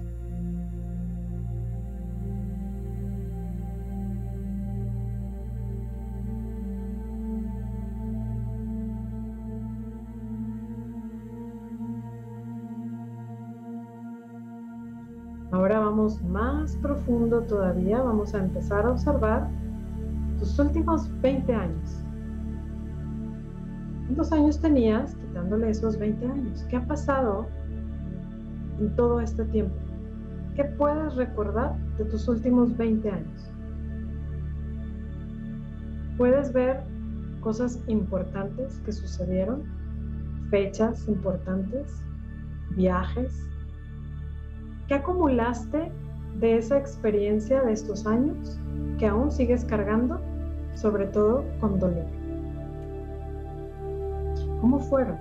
[16.24, 19.50] Más profundo todavía, vamos a empezar a observar
[20.40, 22.04] tus últimos 20 años.
[24.06, 26.66] ¿Cuántos años tenías quitándole esos 20 años?
[26.70, 27.48] ¿Qué ha pasado
[28.80, 29.76] en todo este tiempo?
[30.56, 33.52] ¿Qué puedes recordar de tus últimos 20 años?
[36.18, 36.82] Puedes ver
[37.42, 39.64] cosas importantes que sucedieron,
[40.50, 42.02] fechas importantes,
[42.76, 43.46] viajes.
[44.90, 45.92] ¿Qué acumulaste
[46.40, 48.60] de esa experiencia de estos años
[48.98, 50.20] que aún sigues cargando,
[50.74, 52.08] sobre todo con dolor?
[54.60, 55.20] ¿Cómo fueron?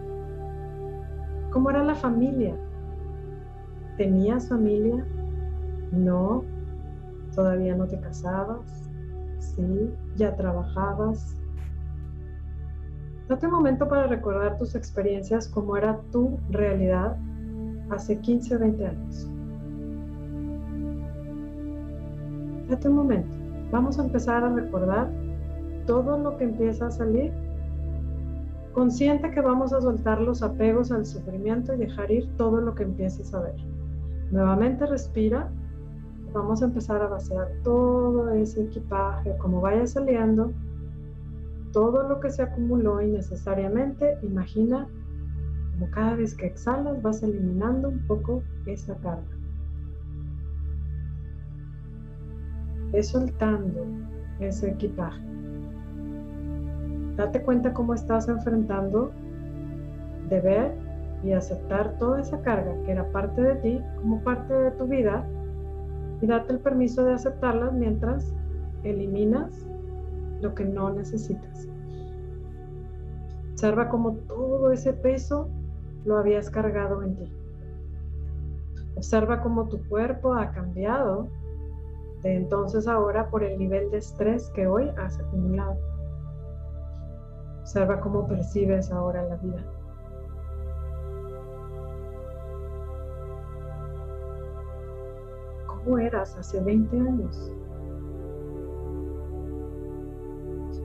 [1.52, 2.56] ¿Cómo era la familia?
[3.98, 5.04] ¿Tenías familia?
[5.92, 6.44] No.
[7.34, 8.88] ¿Todavía no te casabas?
[9.38, 9.90] Sí.
[10.16, 11.36] ¿Ya trabajabas?
[13.28, 17.18] Date un momento para recordar tus experiencias, cómo era tu realidad
[17.90, 19.30] hace 15 o 20 años.
[22.68, 23.28] Date un momento.
[23.70, 25.10] Vamos a empezar a recordar
[25.86, 27.32] todo lo que empieza a salir
[28.78, 32.84] consciente que vamos a soltar los apegos al sufrimiento y dejar ir todo lo que
[32.84, 33.56] empieces a ver.
[34.30, 35.50] Nuevamente respira.
[36.32, 40.52] Vamos a empezar a vaciar todo ese equipaje, como vaya saliendo,
[41.72, 44.18] todo lo que se acumuló innecesariamente.
[44.22, 44.86] Imagina
[45.72, 49.37] como cada vez que exhalas vas eliminando un poco esa carga.
[52.92, 53.86] Ves soltando
[54.40, 55.20] ese equipaje.
[57.16, 59.10] Date cuenta cómo estás enfrentando
[60.28, 60.74] de ver
[61.24, 65.26] y aceptar toda esa carga que era parte de ti como parte de tu vida
[66.20, 68.32] y date el permiso de aceptarlas mientras
[68.84, 69.66] eliminas
[70.40, 71.68] lo que no necesitas.
[73.52, 75.48] Observa cómo todo ese peso
[76.04, 77.32] lo habías cargado en ti.
[78.96, 81.28] Observa cómo tu cuerpo ha cambiado
[82.22, 85.76] de entonces ahora por el nivel de estrés que hoy has acumulado.
[87.60, 89.64] Observa cómo percibes ahora la vida.
[95.66, 97.52] ¿Cómo eras hace 20 años?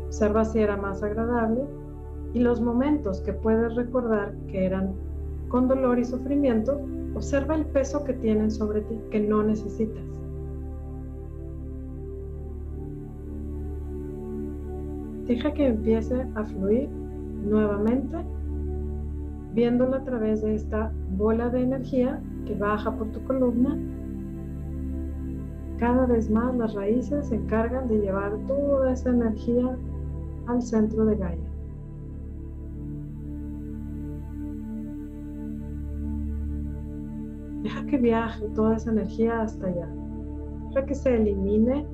[0.06, 1.66] Observa si era más agradable
[2.34, 4.94] y los momentos que puedes recordar que eran
[5.50, 6.82] con dolor y sufrimiento,
[7.16, 10.13] observa el peso que tienen sobre ti que no necesitas.
[15.28, 16.90] Deja que empiece a fluir
[17.46, 18.18] nuevamente,
[19.54, 23.78] viéndolo a través de esta bola de energía que baja por tu columna.
[25.78, 29.78] Cada vez más las raíces se encargan de llevar toda esa energía
[30.48, 31.54] al centro de Gaia.
[37.64, 39.88] Deja que viaje toda esa energía hasta allá.
[40.68, 41.86] Deja que se elimine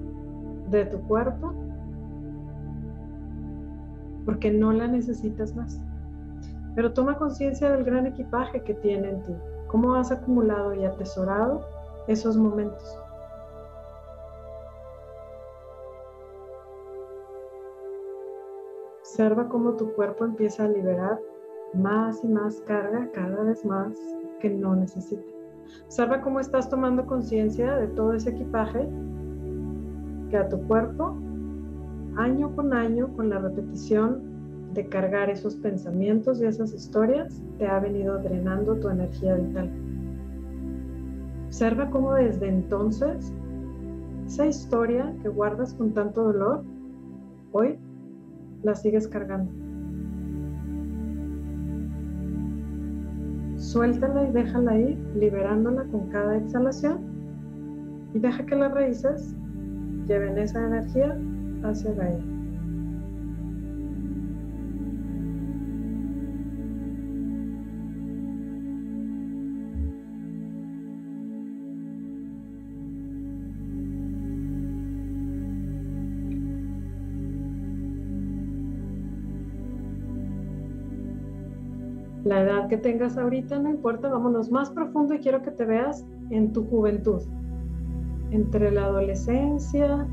[0.72, 1.54] de tu cuerpo
[4.26, 5.82] porque no la necesitas más.
[6.76, 9.34] Pero toma conciencia del gran equipaje que tiene en ti,
[9.68, 11.66] cómo has acumulado y atesorado
[12.08, 13.00] esos momentos.
[19.02, 21.20] Observa cómo tu cuerpo empieza a liberar
[21.74, 23.98] más y más carga cada vez más
[24.40, 25.22] que no necesita.
[25.86, 28.88] Observa cómo estás tomando conciencia de todo ese equipaje
[30.30, 31.18] que a tu cuerpo,
[32.18, 34.22] año con año, con la repetición
[34.74, 39.70] de cargar esos pensamientos y esas historias, te ha venido drenando tu energía vital.
[41.48, 43.34] Observa cómo desde entonces
[44.28, 46.64] esa historia que guardas con tanto dolor,
[47.52, 47.80] hoy
[48.64, 49.52] la sigues cargando.
[53.58, 57.00] Suéltala y déjala ir, liberándola con cada exhalación
[58.14, 59.36] y deja que las raíces
[60.08, 61.18] lleven esa energía
[61.64, 62.24] hacia ella.
[82.26, 86.06] La edad que tengas ahorita no importa, vámonos más profundo y quiero que te veas
[86.30, 87.24] en tu juventud,
[88.30, 90.08] entre la adolescencia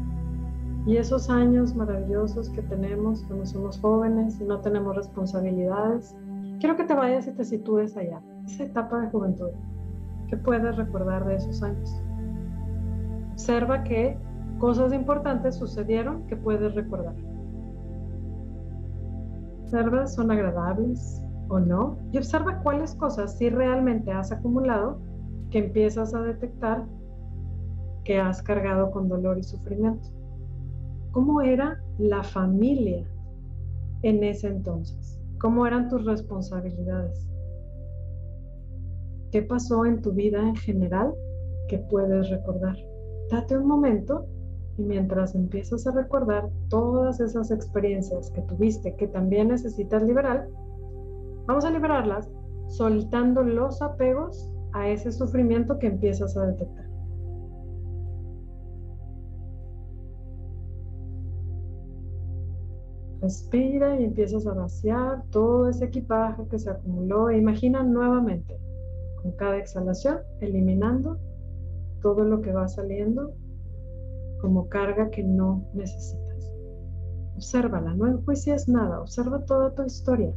[0.87, 6.15] y esos años maravillosos que tenemos cuando somos jóvenes y no tenemos responsabilidades.
[6.61, 9.51] Quiero que te vayas y te sitúes allá, esa etapa de juventud.
[10.29, 12.01] ¿Qué puedes recordar de esos años?
[13.33, 14.17] Observa que
[14.59, 17.15] cosas importantes sucedieron que puedes recordar.
[19.65, 24.99] Observa, son agradables, o no y observa cuáles cosas si realmente has acumulado
[25.51, 26.85] que empiezas a detectar
[28.05, 30.16] que has cargado con dolor y sufrimiento.
[31.17, 33.03] ¿Cómo era la familia
[34.03, 35.19] en ese entonces?
[35.41, 37.27] ¿Cómo eran tus responsabilidades?
[39.33, 41.15] ¿Qué pasó en tu vida en general
[41.69, 42.77] que puedes recordar?
[43.31, 44.27] Date un momento
[44.77, 50.47] y mientras empiezas a recordar todas esas experiencias que tuviste que también necesitas liberar,
[51.47, 52.29] Vamos a liberarlas
[52.67, 56.86] soltando los apegos a ese sufrimiento que empiezas a detectar.
[63.27, 68.57] Respira y empiezas a vaciar todo ese equipaje que se acumuló e imagina nuevamente,
[69.21, 71.19] con cada exhalación, eliminando
[72.03, 73.33] todo lo que va saliendo
[74.41, 76.55] como carga que no necesitas.
[77.35, 80.33] Obsérvala, no enjuicias nada, observa toda tu historia.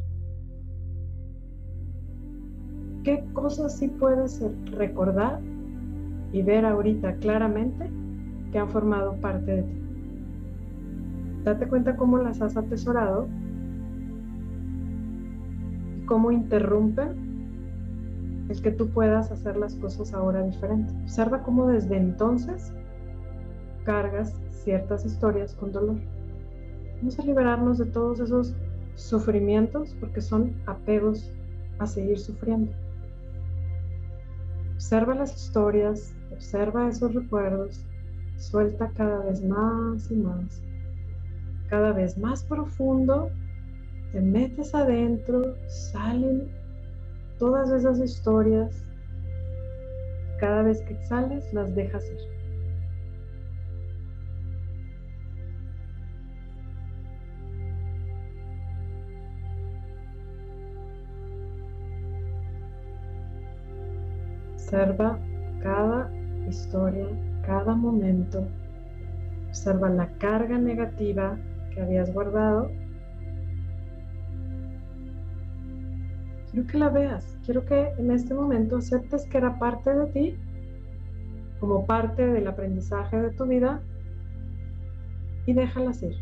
[3.04, 5.40] ¿Qué cosas sí puedes recordar
[6.32, 7.88] y ver ahorita claramente
[8.52, 9.89] que han formado parte de ti?
[11.44, 13.28] Date cuenta cómo las has atesorado
[15.98, 17.30] y cómo interrumpen
[18.50, 20.94] el que tú puedas hacer las cosas ahora diferente.
[21.04, 22.74] Observa cómo desde entonces
[23.86, 25.98] cargas ciertas historias con dolor.
[26.98, 28.54] Vamos a liberarnos de todos esos
[28.96, 31.32] sufrimientos porque son apegos
[31.78, 32.72] a seguir sufriendo.
[34.74, 37.86] Observa las historias, observa esos recuerdos,
[38.38, 40.62] suelta cada vez más y más,
[41.70, 43.30] cada vez más profundo,
[44.12, 46.50] te metes adentro, salen
[47.38, 48.84] todas esas historias,
[50.40, 52.40] cada vez que sales las dejas ir.
[64.54, 65.20] Observa
[65.64, 66.12] cada
[66.48, 67.08] historia,
[67.46, 68.48] cada momento.
[69.50, 71.38] Observa la carga negativa
[71.82, 72.72] habías guardado.
[76.52, 77.38] Quiero que la veas.
[77.46, 80.38] Quiero que en este momento aceptes que era parte de ti,
[81.60, 83.82] como parte del aprendizaje de tu vida,
[85.46, 86.16] y déjalas ir.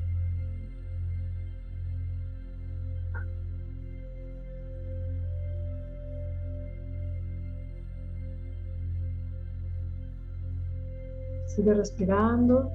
[11.45, 12.71] Sigue respirando,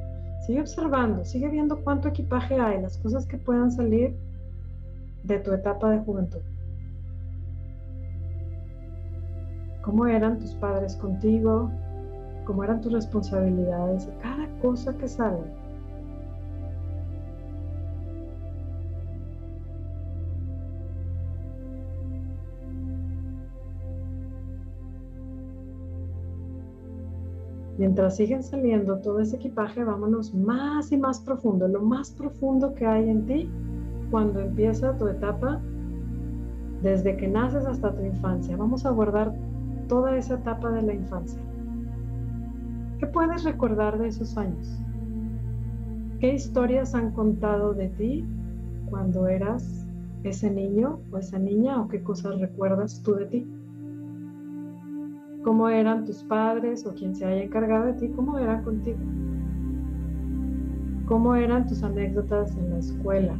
[0.46, 4.16] sigue observando, sigue viendo cuánto equipaje hay, las cosas que puedan salir
[5.24, 6.40] de tu etapa de juventud.
[9.82, 11.70] ¿Cómo eran tus padres contigo?
[12.44, 14.08] ¿Cómo eran tus responsabilidades?
[14.20, 15.61] Cada cosa que sale
[27.82, 32.86] Mientras siguen saliendo todo ese equipaje, vámonos más y más profundo, lo más profundo que
[32.86, 33.50] hay en ti,
[34.08, 35.60] cuando empieza tu etapa,
[36.80, 38.56] desde que naces hasta tu infancia.
[38.56, 39.34] Vamos a abordar
[39.88, 41.42] toda esa etapa de la infancia.
[43.00, 44.80] ¿Qué puedes recordar de esos años?
[46.20, 48.24] ¿Qué historias han contado de ti
[48.90, 49.84] cuando eras
[50.22, 53.61] ese niño o esa niña o qué cosas recuerdas tú de ti?
[55.44, 58.08] ¿Cómo eran tus padres o quien se haya encargado de ti?
[58.10, 58.98] ¿Cómo eran contigo?
[61.06, 63.36] ¿Cómo eran tus anécdotas en la escuela?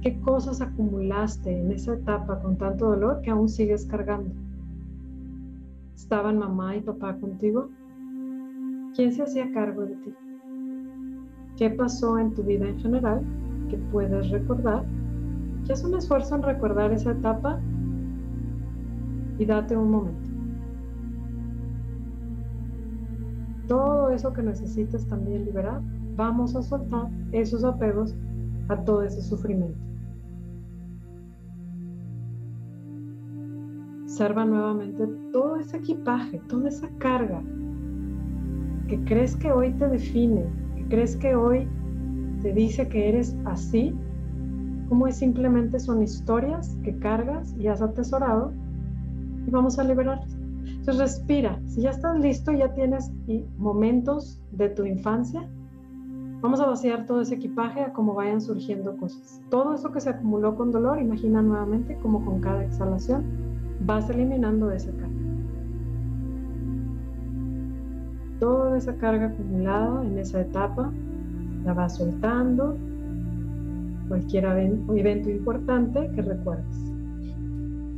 [0.00, 4.30] ¿Qué cosas acumulaste en esa etapa con tanto dolor que aún sigues cargando?
[5.94, 7.68] ¿Estaban mamá y papá contigo?
[8.94, 10.14] ¿Quién se hacía cargo de ti?
[11.58, 13.20] ¿Qué pasó en tu vida en general
[13.68, 14.84] que puedes recordar?
[15.66, 17.60] ¿Qué haz un esfuerzo en recordar esa etapa
[19.38, 20.30] y date un momento.
[23.68, 25.80] Todo eso que necesitas también liberar,
[26.16, 28.14] vamos a soltar esos apegos
[28.68, 29.78] a todo ese sufrimiento.
[34.04, 37.42] Observa nuevamente todo ese equipaje, toda esa carga
[38.88, 40.44] que crees que hoy te define,
[40.76, 41.68] que crees que hoy
[42.40, 43.94] te dice que eres así,
[44.88, 48.52] como es simplemente son historias que cargas y has atesorado
[49.46, 50.20] y vamos a liberar.
[50.64, 51.60] Entonces respira.
[51.66, 53.10] Si ya estás listo, ya tienes
[53.58, 55.48] momentos de tu infancia,
[56.40, 59.40] vamos a vaciar todo ese equipaje a como vayan surgiendo cosas.
[59.50, 63.24] Todo eso que se acumuló con dolor, imagina nuevamente como con cada exhalación
[63.80, 65.08] vas eliminando esa carga.
[68.40, 70.92] Toda esa carga acumulada en esa etapa
[71.64, 72.76] la vas soltando.
[74.08, 76.85] Cualquier evento importante que recuerdes.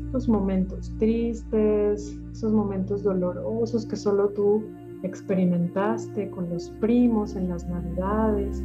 [0.09, 4.62] Esos momentos tristes, esos momentos dolorosos que solo tú
[5.02, 8.62] experimentaste con los primos en las navidades,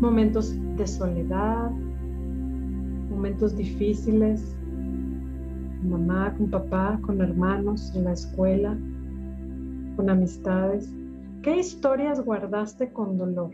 [0.00, 1.70] momentos de soledad,
[3.10, 4.56] momentos difíciles
[5.84, 8.76] mamá, con papá, con hermanos, en la escuela,
[9.96, 10.92] con amistades?
[11.42, 13.50] ¿Qué historias guardaste con dolor?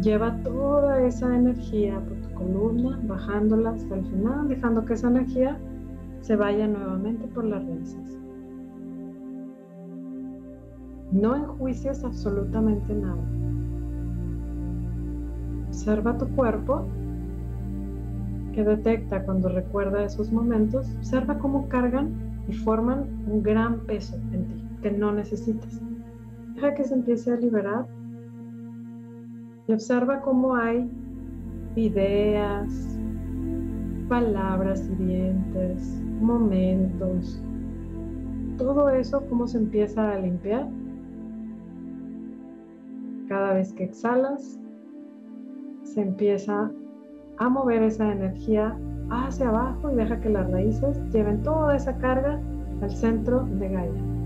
[0.00, 2.00] Lleva toda esa energía
[2.40, 5.58] columna, bajándola hasta el final, dejando que esa energía
[6.22, 8.18] se vaya nuevamente por las raíces.
[11.12, 13.22] No enjuicias absolutamente nada.
[15.68, 16.86] Observa tu cuerpo
[18.54, 22.10] que detecta cuando recuerda esos momentos, observa cómo cargan
[22.48, 25.80] y forman un gran peso en ti que no necesitas.
[26.54, 27.86] Deja que se empiece a liberar
[29.66, 30.90] y observa cómo hay
[31.76, 32.98] ideas,
[34.08, 37.42] palabras hirientes, momentos,
[38.58, 40.68] todo eso cómo se empieza a limpiar.
[43.28, 44.58] Cada vez que exhalas,
[45.82, 46.70] se empieza
[47.38, 48.76] a mover esa energía
[49.10, 52.40] hacia abajo y deja que las raíces lleven toda esa carga
[52.82, 54.19] al centro de Gaia.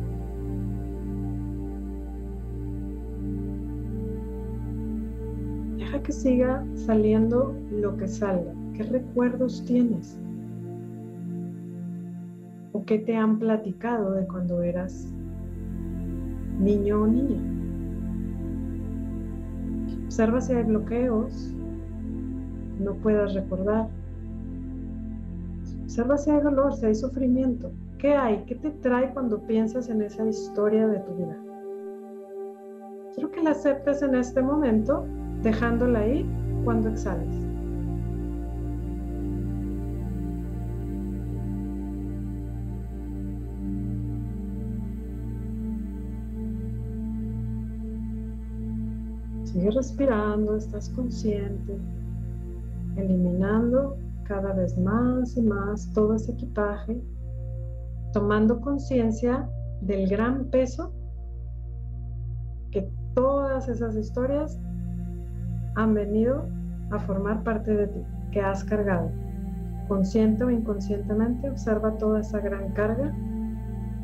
[5.84, 8.54] Deja que siga saliendo lo que salga.
[8.72, 10.18] ¿Qué recuerdos tienes?
[12.72, 15.12] ¿O qué te han platicado de cuando eras
[16.58, 17.38] niño o niña?
[20.06, 21.54] Observa si hay bloqueos
[22.80, 23.86] no puedas recordar.
[25.82, 27.70] Observa si hay dolor, si hay sufrimiento.
[27.98, 28.42] ¿Qué hay?
[28.46, 31.36] ¿Qué te trae cuando piensas en esa historia de tu vida?
[33.14, 35.04] Quiero que la aceptes en este momento,
[35.44, 36.26] dejándola ir
[36.64, 37.28] cuando exhales.
[49.44, 51.78] Sigue respirando, estás consciente
[52.96, 57.00] eliminando cada vez más y más todo ese equipaje,
[58.12, 59.48] tomando conciencia
[59.82, 60.92] del gran peso
[62.70, 64.58] que todas esas historias
[65.74, 66.48] han venido
[66.90, 68.00] a formar parte de ti,
[68.30, 69.10] que has cargado.
[69.88, 73.14] Consciente o inconscientemente, observa toda esa gran carga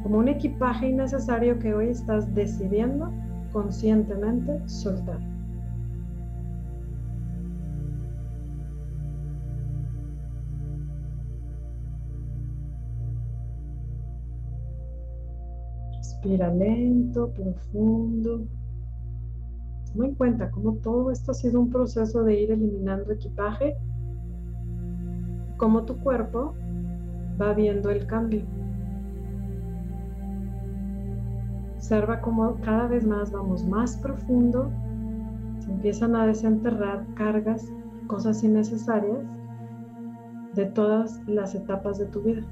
[0.02, 3.12] como un equipaje innecesario que hoy estás decidiendo
[3.52, 5.18] conscientemente soltar.
[15.96, 18.46] Respira lento, profundo.
[19.92, 23.76] Toma en cuenta cómo todo esto ha sido un proceso de ir eliminando equipaje,
[25.56, 26.54] cómo tu cuerpo
[27.40, 28.42] va viendo el cambio.
[31.74, 34.70] Observa cómo cada vez más vamos más profundo,
[35.58, 37.66] se empiezan a desenterrar cargas,
[38.06, 39.24] cosas innecesarias
[40.54, 42.42] de todas las etapas de tu vida.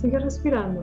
[0.00, 0.82] Sigue respirando.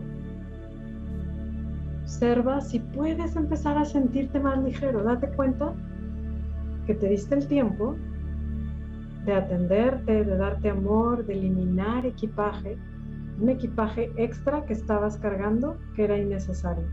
[2.03, 5.03] Observa si puedes empezar a sentirte más ligero.
[5.03, 5.73] Date cuenta
[6.85, 7.95] que te diste el tiempo
[9.25, 12.77] de atenderte, de darte amor, de eliminar equipaje,
[13.41, 16.85] un equipaje extra que estabas cargando que era innecesario.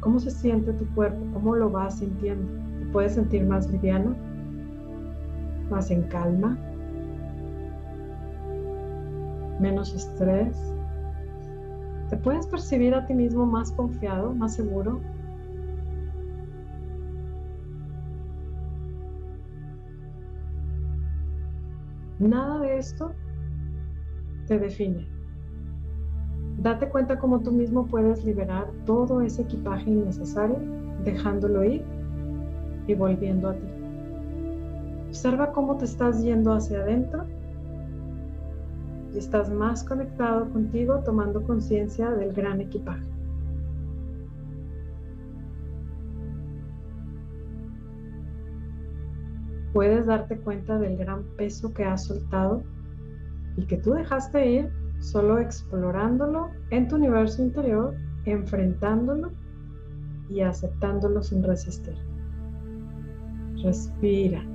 [0.00, 1.24] ¿Cómo se siente tu cuerpo?
[1.34, 2.50] ¿Cómo lo vas sintiendo?
[2.80, 4.16] ¿Te puedes sentir más liviano?
[5.70, 6.58] ¿Más en calma?
[9.60, 10.56] ¿Menos estrés?
[12.10, 15.00] ¿Te puedes percibir a ti mismo más confiado, más seguro?
[22.18, 23.12] Nada de esto
[24.46, 25.06] te define.
[26.58, 30.58] Date cuenta cómo tú mismo puedes liberar todo ese equipaje innecesario,
[31.04, 31.84] dejándolo ir
[32.86, 33.66] y volviendo a ti.
[35.08, 37.24] Observa cómo te estás yendo hacia adentro
[39.14, 43.14] y estás más conectado contigo tomando conciencia del gran equipaje.
[49.74, 52.62] puedes darte cuenta del gran peso que has soltado
[53.56, 57.94] y que tú dejaste ir solo explorándolo en tu universo interior,
[58.24, 59.32] enfrentándolo
[60.30, 61.96] y aceptándolo sin resistir.
[63.62, 64.53] Respira.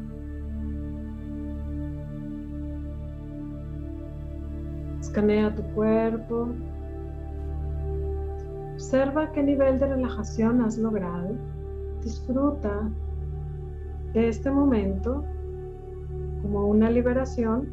[5.20, 6.48] Escanea tu cuerpo.
[8.76, 11.36] Observa qué nivel de relajación has logrado.
[12.02, 12.90] Disfruta
[14.14, 15.26] de este momento
[16.42, 17.68] como una liberación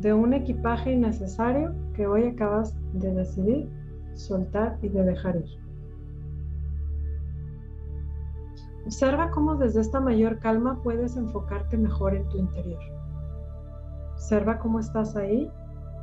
[0.00, 3.68] de un equipaje innecesario que hoy acabas de decidir
[4.14, 5.58] soltar y de dejar ir.
[8.84, 12.80] Observa cómo desde esta mayor calma puedes enfocarte mejor en tu interior.
[14.12, 15.50] Observa cómo estás ahí,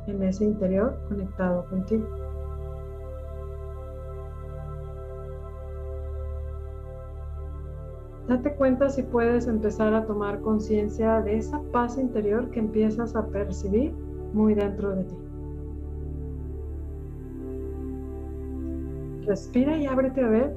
[0.06, 2.06] en ese interior, conectado contigo.
[8.28, 13.24] Date cuenta si puedes empezar a tomar conciencia de esa paz interior que empiezas a
[13.26, 13.92] percibir
[14.32, 15.16] muy dentro de ti.
[19.26, 20.56] Respira y ábrete a ver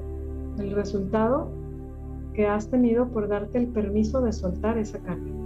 [0.58, 1.48] el resultado
[2.34, 5.39] que has tenido por darte el permiso de soltar esa carga.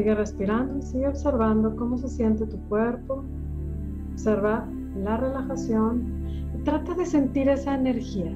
[0.00, 3.22] Sigue respirando y sigue observando cómo se siente tu cuerpo.
[4.14, 6.06] Observa la relajación
[6.64, 8.32] trata de sentir esa energía.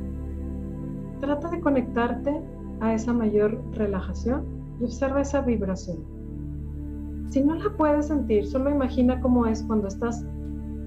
[1.23, 2.39] Trata de conectarte
[2.81, 4.45] a esa mayor relajación
[4.79, 6.01] y observa esa vibración.
[7.31, 10.23] Si no la puedes sentir, solo imagina cómo es cuando estás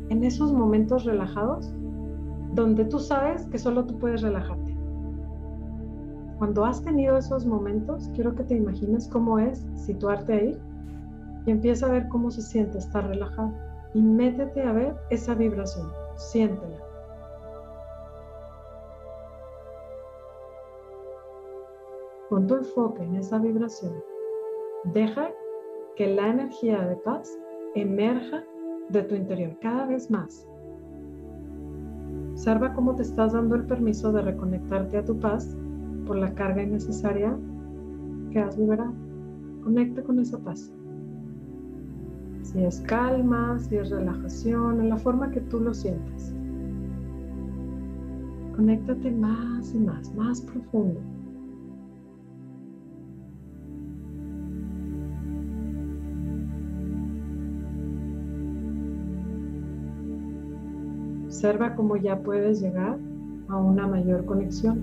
[0.10, 1.74] en esos momentos relajados
[2.54, 4.78] donde tú sabes que solo tú puedes relajarte.
[6.38, 10.58] Cuando has tenido esos momentos, quiero que te imagines cómo es situarte ahí
[11.48, 13.54] y empieza a ver cómo se siente estar relajado.
[13.94, 16.78] Y métete a ver esa vibración, siéntela.
[22.30, 23.94] Pon tu enfoque en esa vibración.
[24.94, 25.30] Deja
[25.96, 27.32] que la energía de paz
[27.76, 28.44] emerja
[28.90, 30.46] de tu interior cada vez más.
[32.34, 35.56] Observa cómo te estás dando el permiso de reconectarte a tu paz
[36.06, 37.36] por la carga innecesaria
[38.32, 38.94] que has liberado.
[39.64, 40.72] Conecta con esa paz.
[42.48, 46.34] Si es calma, si es relajación, en la forma que tú lo sientas.
[48.56, 51.02] Conéctate más y más, más profundo.
[61.26, 62.98] Observa cómo ya puedes llegar
[63.50, 64.80] a una mayor conexión.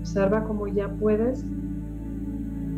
[0.00, 1.44] Observa cómo ya puedes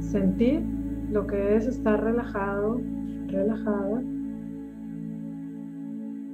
[0.01, 0.78] sentir
[1.11, 2.81] lo que es estar relajado,
[3.29, 4.03] relajada,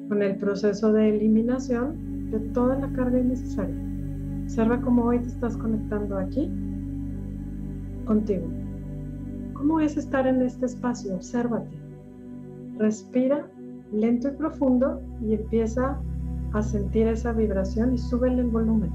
[0.08, 3.74] con el proceso de eliminación de toda la carga innecesaria.
[4.44, 6.50] Observa cómo hoy te estás conectando aquí
[8.04, 8.46] contigo.
[9.54, 11.14] ¿Cómo es estar en este espacio?
[11.14, 11.76] Obsérvate.
[12.78, 13.48] Respira
[13.92, 15.98] lento y profundo y empieza
[16.52, 18.90] a sentir esa vibración y súbele el volumen.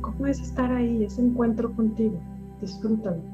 [0.00, 2.20] ¿Cómo es estar ahí, ese encuentro contigo?
[2.60, 3.31] Disfrútalo.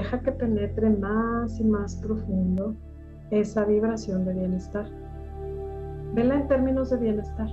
[0.00, 2.74] Deja que penetre más y más profundo
[3.30, 4.86] esa vibración de bienestar.
[6.14, 7.48] Vela en términos de bienestar.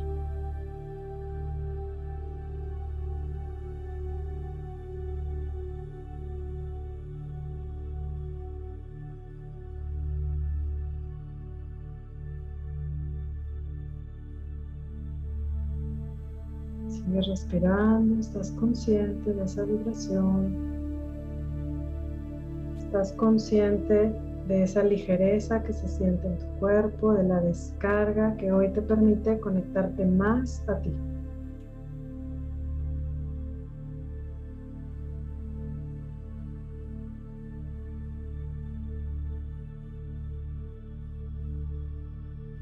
[16.88, 20.77] Sigue respirando, estás consciente de esa vibración.
[22.88, 24.14] Estás consciente
[24.48, 28.82] de esa ligereza que se siente en tu cuerpo, de la descarga que hoy te
[28.82, 30.94] permite conectarte más a ti.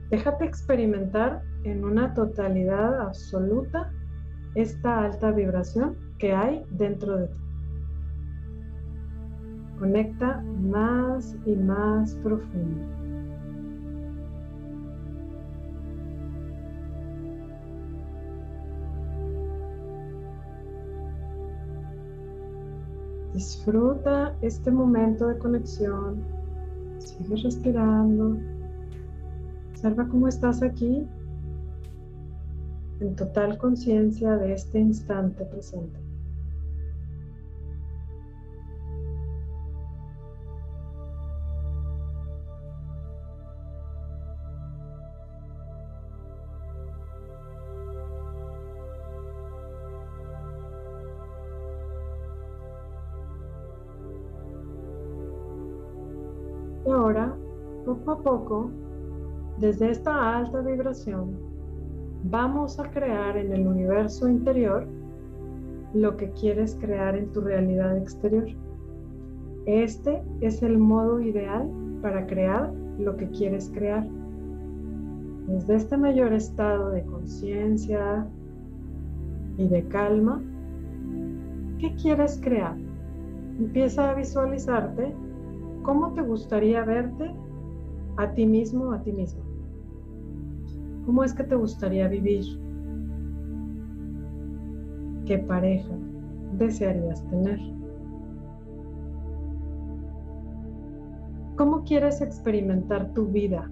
[0.09, 3.93] Déjate experimentar en una totalidad absoluta
[4.55, 7.44] esta alta vibración que hay dentro de ti.
[9.79, 12.81] Conecta más y más profundo.
[23.33, 26.23] Disfruta este momento de conexión.
[26.99, 28.37] Sigue respirando.
[29.71, 31.05] Observa cómo estás aquí
[33.01, 36.04] en total conciencia de este instante presente.
[57.05, 57.35] Ahora,
[57.85, 58.71] poco a poco,
[59.59, 61.37] desde esta alta vibración,
[62.23, 64.87] vamos a crear en el universo interior
[65.93, 68.47] lo que quieres crear en tu realidad exterior.
[69.67, 71.69] Este es el modo ideal
[72.01, 74.07] para crear lo que quieres crear.
[75.47, 78.25] Desde este mayor estado de conciencia
[79.59, 80.41] y de calma,
[81.77, 82.75] ¿qué quieres crear?
[83.59, 85.13] Empieza a visualizarte
[85.85, 87.31] cómo te gustaría verte
[88.17, 89.43] a ti mismo a ti misma.
[91.05, 92.43] ¿Cómo es que te gustaría vivir?
[95.25, 95.93] ¿Qué pareja
[96.57, 97.59] desearías tener?
[101.55, 103.69] ¿Cómo quieres experimentar tu vida?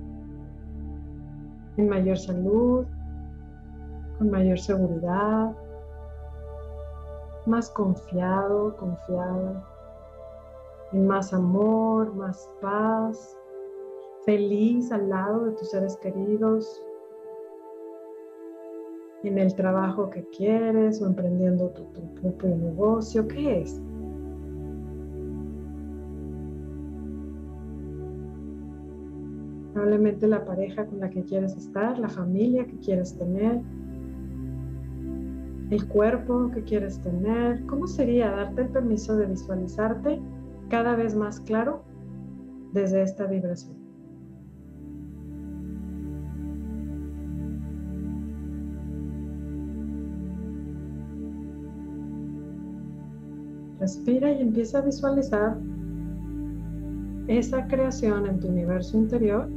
[1.78, 2.86] ¿En mayor salud?
[4.20, 5.52] ¿Con mayor seguridad?
[7.48, 9.73] ¿Más confiado, confiada?
[10.94, 13.38] ¿En más amor, más paz?
[14.26, 16.82] ¿Feliz al lado de tus seres queridos?
[19.24, 21.86] en el trabajo que quieres o emprendiendo tu,
[22.22, 23.28] propio negocio?
[23.28, 23.82] ¿Qué es?
[29.74, 33.62] Probablemente la pareja con la que quieres estar, la familia que quieres tener,
[35.72, 37.66] el cuerpo que quieres tener.
[37.66, 40.22] ¿Cómo sería darte el permiso de visualizarte
[40.74, 41.84] cada vez más claro
[42.74, 43.76] desde esta vibración?
[53.80, 55.60] Respira y empieza a visualizar
[57.28, 59.48] esa creación en tu universo interior.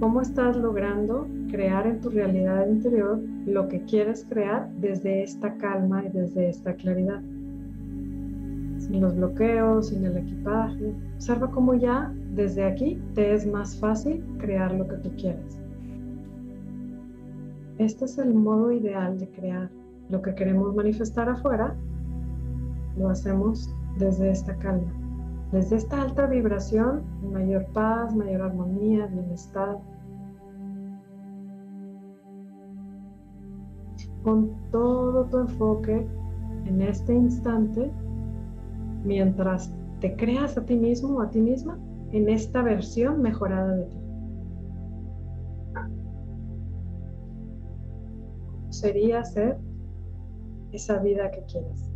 [0.00, 6.04] ¿Cómo estás logrando crear en tu realidad interior lo que quieres crear desde esta calma
[6.06, 7.22] y desde esta claridad?
[8.92, 10.94] Sin los bloqueos, sin el equipaje.
[11.14, 15.58] Observa cómo ya desde aquí te es más fácil crear lo que tú quieres.
[17.78, 19.70] Este es el modo ideal de crear
[20.10, 21.74] lo que queremos manifestar afuera
[22.98, 24.92] lo hacemos desde esta calma,
[25.52, 29.78] desde esta alta vibración, mayor paz, mayor armonía, bienestar.
[34.22, 36.06] Con todo tu enfoque
[36.66, 37.90] en este instante,
[39.04, 41.78] mientras te creas a ti mismo o a ti misma
[42.12, 43.96] en esta versión mejorada de ti.
[48.70, 49.58] Sería ser
[50.72, 51.92] esa vida que quieres.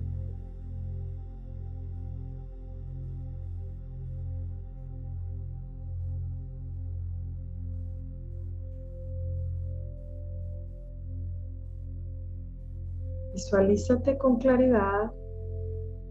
[13.32, 15.12] Visualízate con claridad,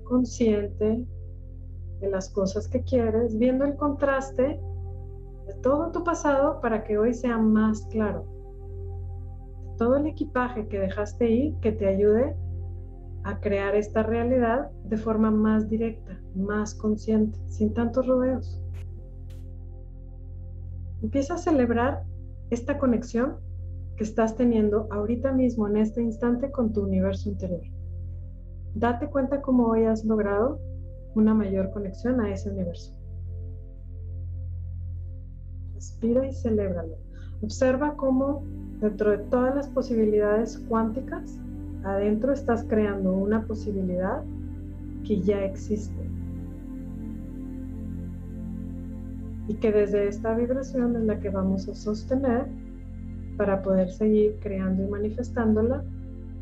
[0.05, 1.05] consciente
[1.99, 4.59] de las cosas que quieres, viendo el contraste
[5.47, 8.25] de todo tu pasado para que hoy sea más claro.
[9.77, 12.35] Todo el equipaje que dejaste ir que te ayude
[13.23, 18.61] a crear esta realidad de forma más directa, más consciente, sin tantos rodeos.
[21.01, 22.03] Empieza a celebrar
[22.49, 23.37] esta conexión
[23.97, 27.63] que estás teniendo ahorita mismo, en este instante, con tu universo interior.
[28.76, 30.59] Date cuenta cómo hoy has logrado
[31.15, 32.93] una mayor conexión a ese universo.
[35.73, 36.97] Respira y celébralo.
[37.41, 38.43] Observa cómo
[38.82, 41.39] dentro de todas las posibilidades cuánticas,
[41.86, 44.21] adentro estás creando una posibilidad
[45.05, 46.09] que ya existe.
[49.47, 52.47] Y que desde esta vibración es la que vamos a sostener
[53.38, 55.82] para poder seguir creando y manifestándola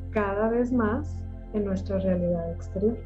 [0.09, 1.15] cada vez más
[1.53, 2.97] en nuestra realidad exterior.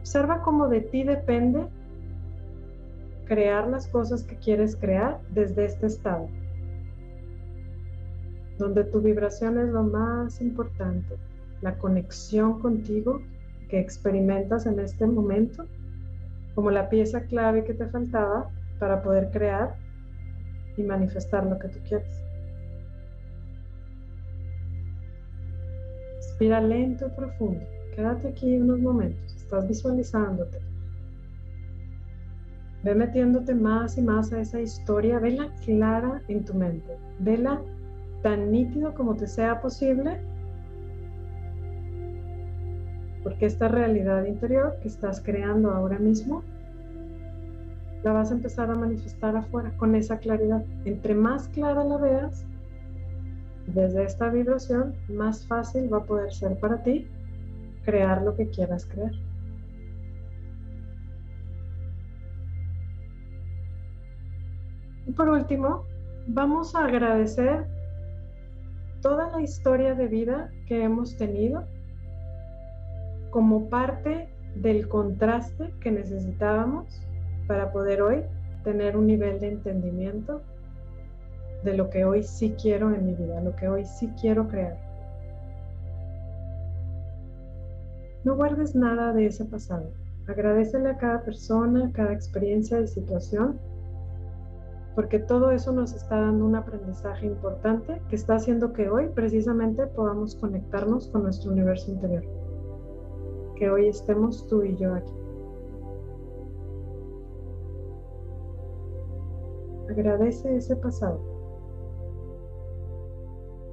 [0.00, 1.66] Observa cómo de ti depende
[3.26, 6.28] crear las cosas que quieres crear desde este estado,
[8.58, 11.16] donde tu vibración es lo más importante,
[11.62, 13.20] la conexión contigo
[13.68, 15.64] que experimentas en este momento,
[16.56, 18.50] como la pieza clave que te faltaba
[18.80, 19.76] para poder crear
[20.76, 22.29] y manifestar lo que tú quieres.
[26.40, 27.60] Respira lento y profundo.
[27.94, 29.36] Quédate aquí unos momentos.
[29.36, 30.58] Estás visualizándote.
[32.82, 37.60] Ve metiéndote más y más a esa historia, vela clara en tu mente, vela
[38.22, 40.18] tan nítido como te sea posible,
[43.22, 46.42] porque esta realidad interior que estás creando ahora mismo,
[48.02, 50.64] la vas a empezar a manifestar afuera con esa claridad.
[50.86, 52.46] Entre más clara la veas,
[53.74, 57.06] desde esta vibración, más fácil va a poder ser para ti
[57.84, 59.12] crear lo que quieras crear.
[65.06, 65.84] Y por último,
[66.28, 67.66] vamos a agradecer
[69.00, 71.64] toda la historia de vida que hemos tenido
[73.30, 77.00] como parte del contraste que necesitábamos
[77.46, 78.22] para poder hoy
[78.64, 80.42] tener un nivel de entendimiento
[81.64, 84.78] de lo que hoy sí quiero en mi vida, lo que hoy sí quiero crear.
[88.24, 89.92] No guardes nada de ese pasado.
[90.28, 93.58] Agradecele a cada persona, cada experiencia y situación
[94.94, 99.86] porque todo eso nos está dando un aprendizaje importante que está haciendo que hoy precisamente
[99.86, 102.24] podamos conectarnos con nuestro universo interior.
[103.56, 105.12] Que hoy estemos tú y yo aquí.
[109.90, 111.29] Agradece ese pasado.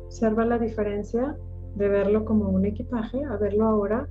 [0.07, 1.37] Observa la diferencia
[1.75, 4.09] de verlo como un equipaje a verlo ahora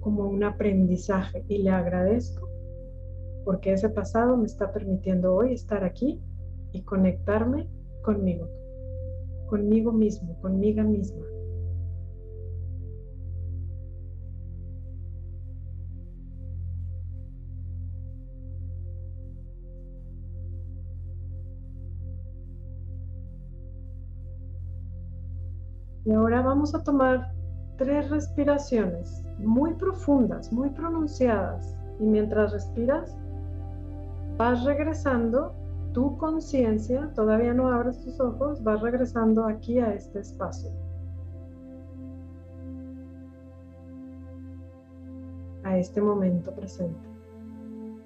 [0.00, 2.46] como un aprendizaje y le agradezco
[3.46, 6.20] porque ese pasado me está permitiendo hoy estar aquí
[6.72, 7.68] y conectarme
[8.02, 8.48] conmigo,
[9.46, 11.24] conmigo mismo, conmigo misma.
[26.06, 27.32] Y ahora vamos a tomar
[27.76, 31.76] tres respiraciones muy profundas, muy pronunciadas.
[31.98, 33.16] Y mientras respiras,
[34.38, 35.52] vas regresando
[35.92, 40.70] tu conciencia, todavía no abres tus ojos, vas regresando aquí a este espacio.
[45.64, 47.00] A este momento presente.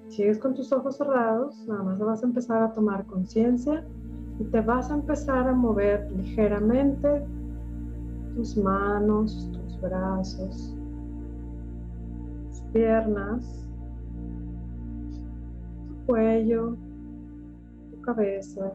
[0.07, 3.85] Sigues con tus ojos cerrados, nada más vas a empezar a tomar conciencia
[4.39, 7.23] y te vas a empezar a mover ligeramente
[8.35, 10.75] tus manos, tus brazos,
[12.49, 13.67] tus piernas,
[15.87, 16.77] tu cuello,
[18.01, 18.73] cabeza.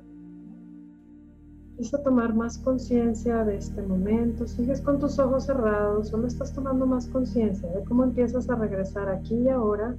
[1.70, 4.46] Empieza a tomar más conciencia de este momento.
[4.46, 9.08] Sigues con tus ojos cerrados, solo estás tomando más conciencia de cómo empiezas a regresar
[9.08, 9.94] aquí y ahora,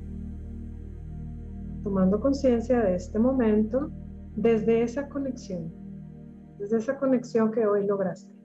[1.83, 3.91] tomando conciencia de este momento
[4.35, 5.71] desde esa conexión,
[6.57, 8.36] desde esa conexión que hoy lograste.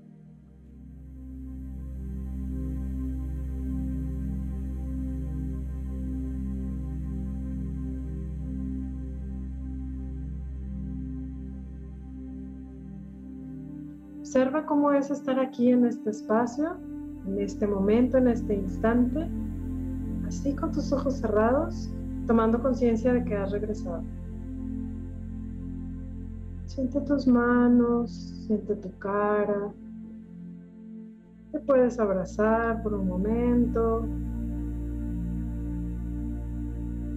[14.35, 16.79] Observa cómo es estar aquí en este espacio,
[17.27, 19.29] en este momento, en este instante,
[20.27, 21.93] así con tus ojos cerrados,
[22.27, 24.03] tomando conciencia de que has regresado.
[26.65, 28.11] Siente tus manos,
[28.47, 29.71] siente tu cara.
[31.51, 34.07] Te puedes abrazar por un momento.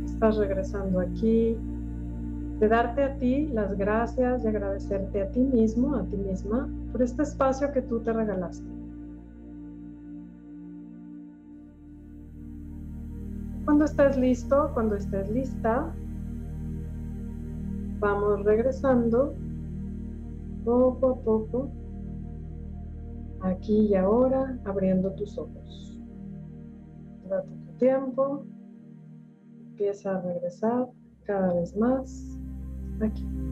[0.04, 1.58] Estás regresando aquí.
[2.60, 7.02] De darte a ti las gracias y agradecerte a ti mismo, a ti misma, por
[7.02, 8.66] este espacio que tú te regalaste.
[13.66, 15.94] Cuando estés listo, cuando estés lista,
[18.00, 19.36] vamos regresando
[20.64, 21.70] poco a poco,
[23.42, 26.00] aquí y ahora, abriendo tus ojos.
[27.28, 28.46] Date tu tiempo,
[29.72, 30.88] empieza a regresar
[31.26, 32.40] cada vez más
[33.02, 33.45] aquí.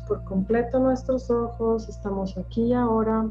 [0.00, 3.26] Por completo nuestros ojos, estamos aquí y ahora.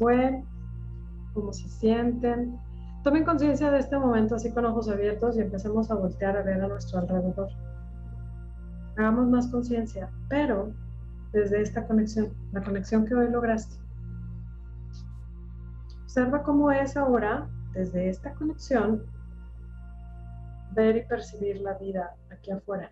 [0.00, 0.42] fue,
[1.34, 2.58] cómo se sienten.
[3.04, 6.62] Tomen conciencia de este momento así con ojos abiertos y empecemos a voltear a ver
[6.62, 7.50] a nuestro alrededor.
[8.96, 10.72] Hagamos más conciencia, pero
[11.32, 13.76] desde esta conexión, la conexión que hoy lograste.
[16.04, 19.04] Observa cómo es ahora, desde esta conexión,
[20.72, 22.90] ver y percibir la vida aquí afuera.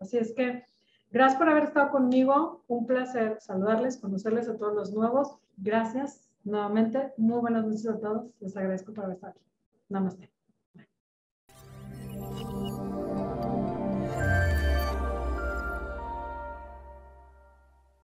[0.00, 0.64] Así es que,
[1.10, 2.62] gracias por haber estado conmigo.
[2.68, 5.38] Un placer saludarles, conocerles a todos los nuevos.
[5.56, 8.30] Gracias Nuevamente, muy buenas noches a todos.
[8.40, 9.40] Les agradezco por estar aquí.
[9.88, 10.28] Namaste.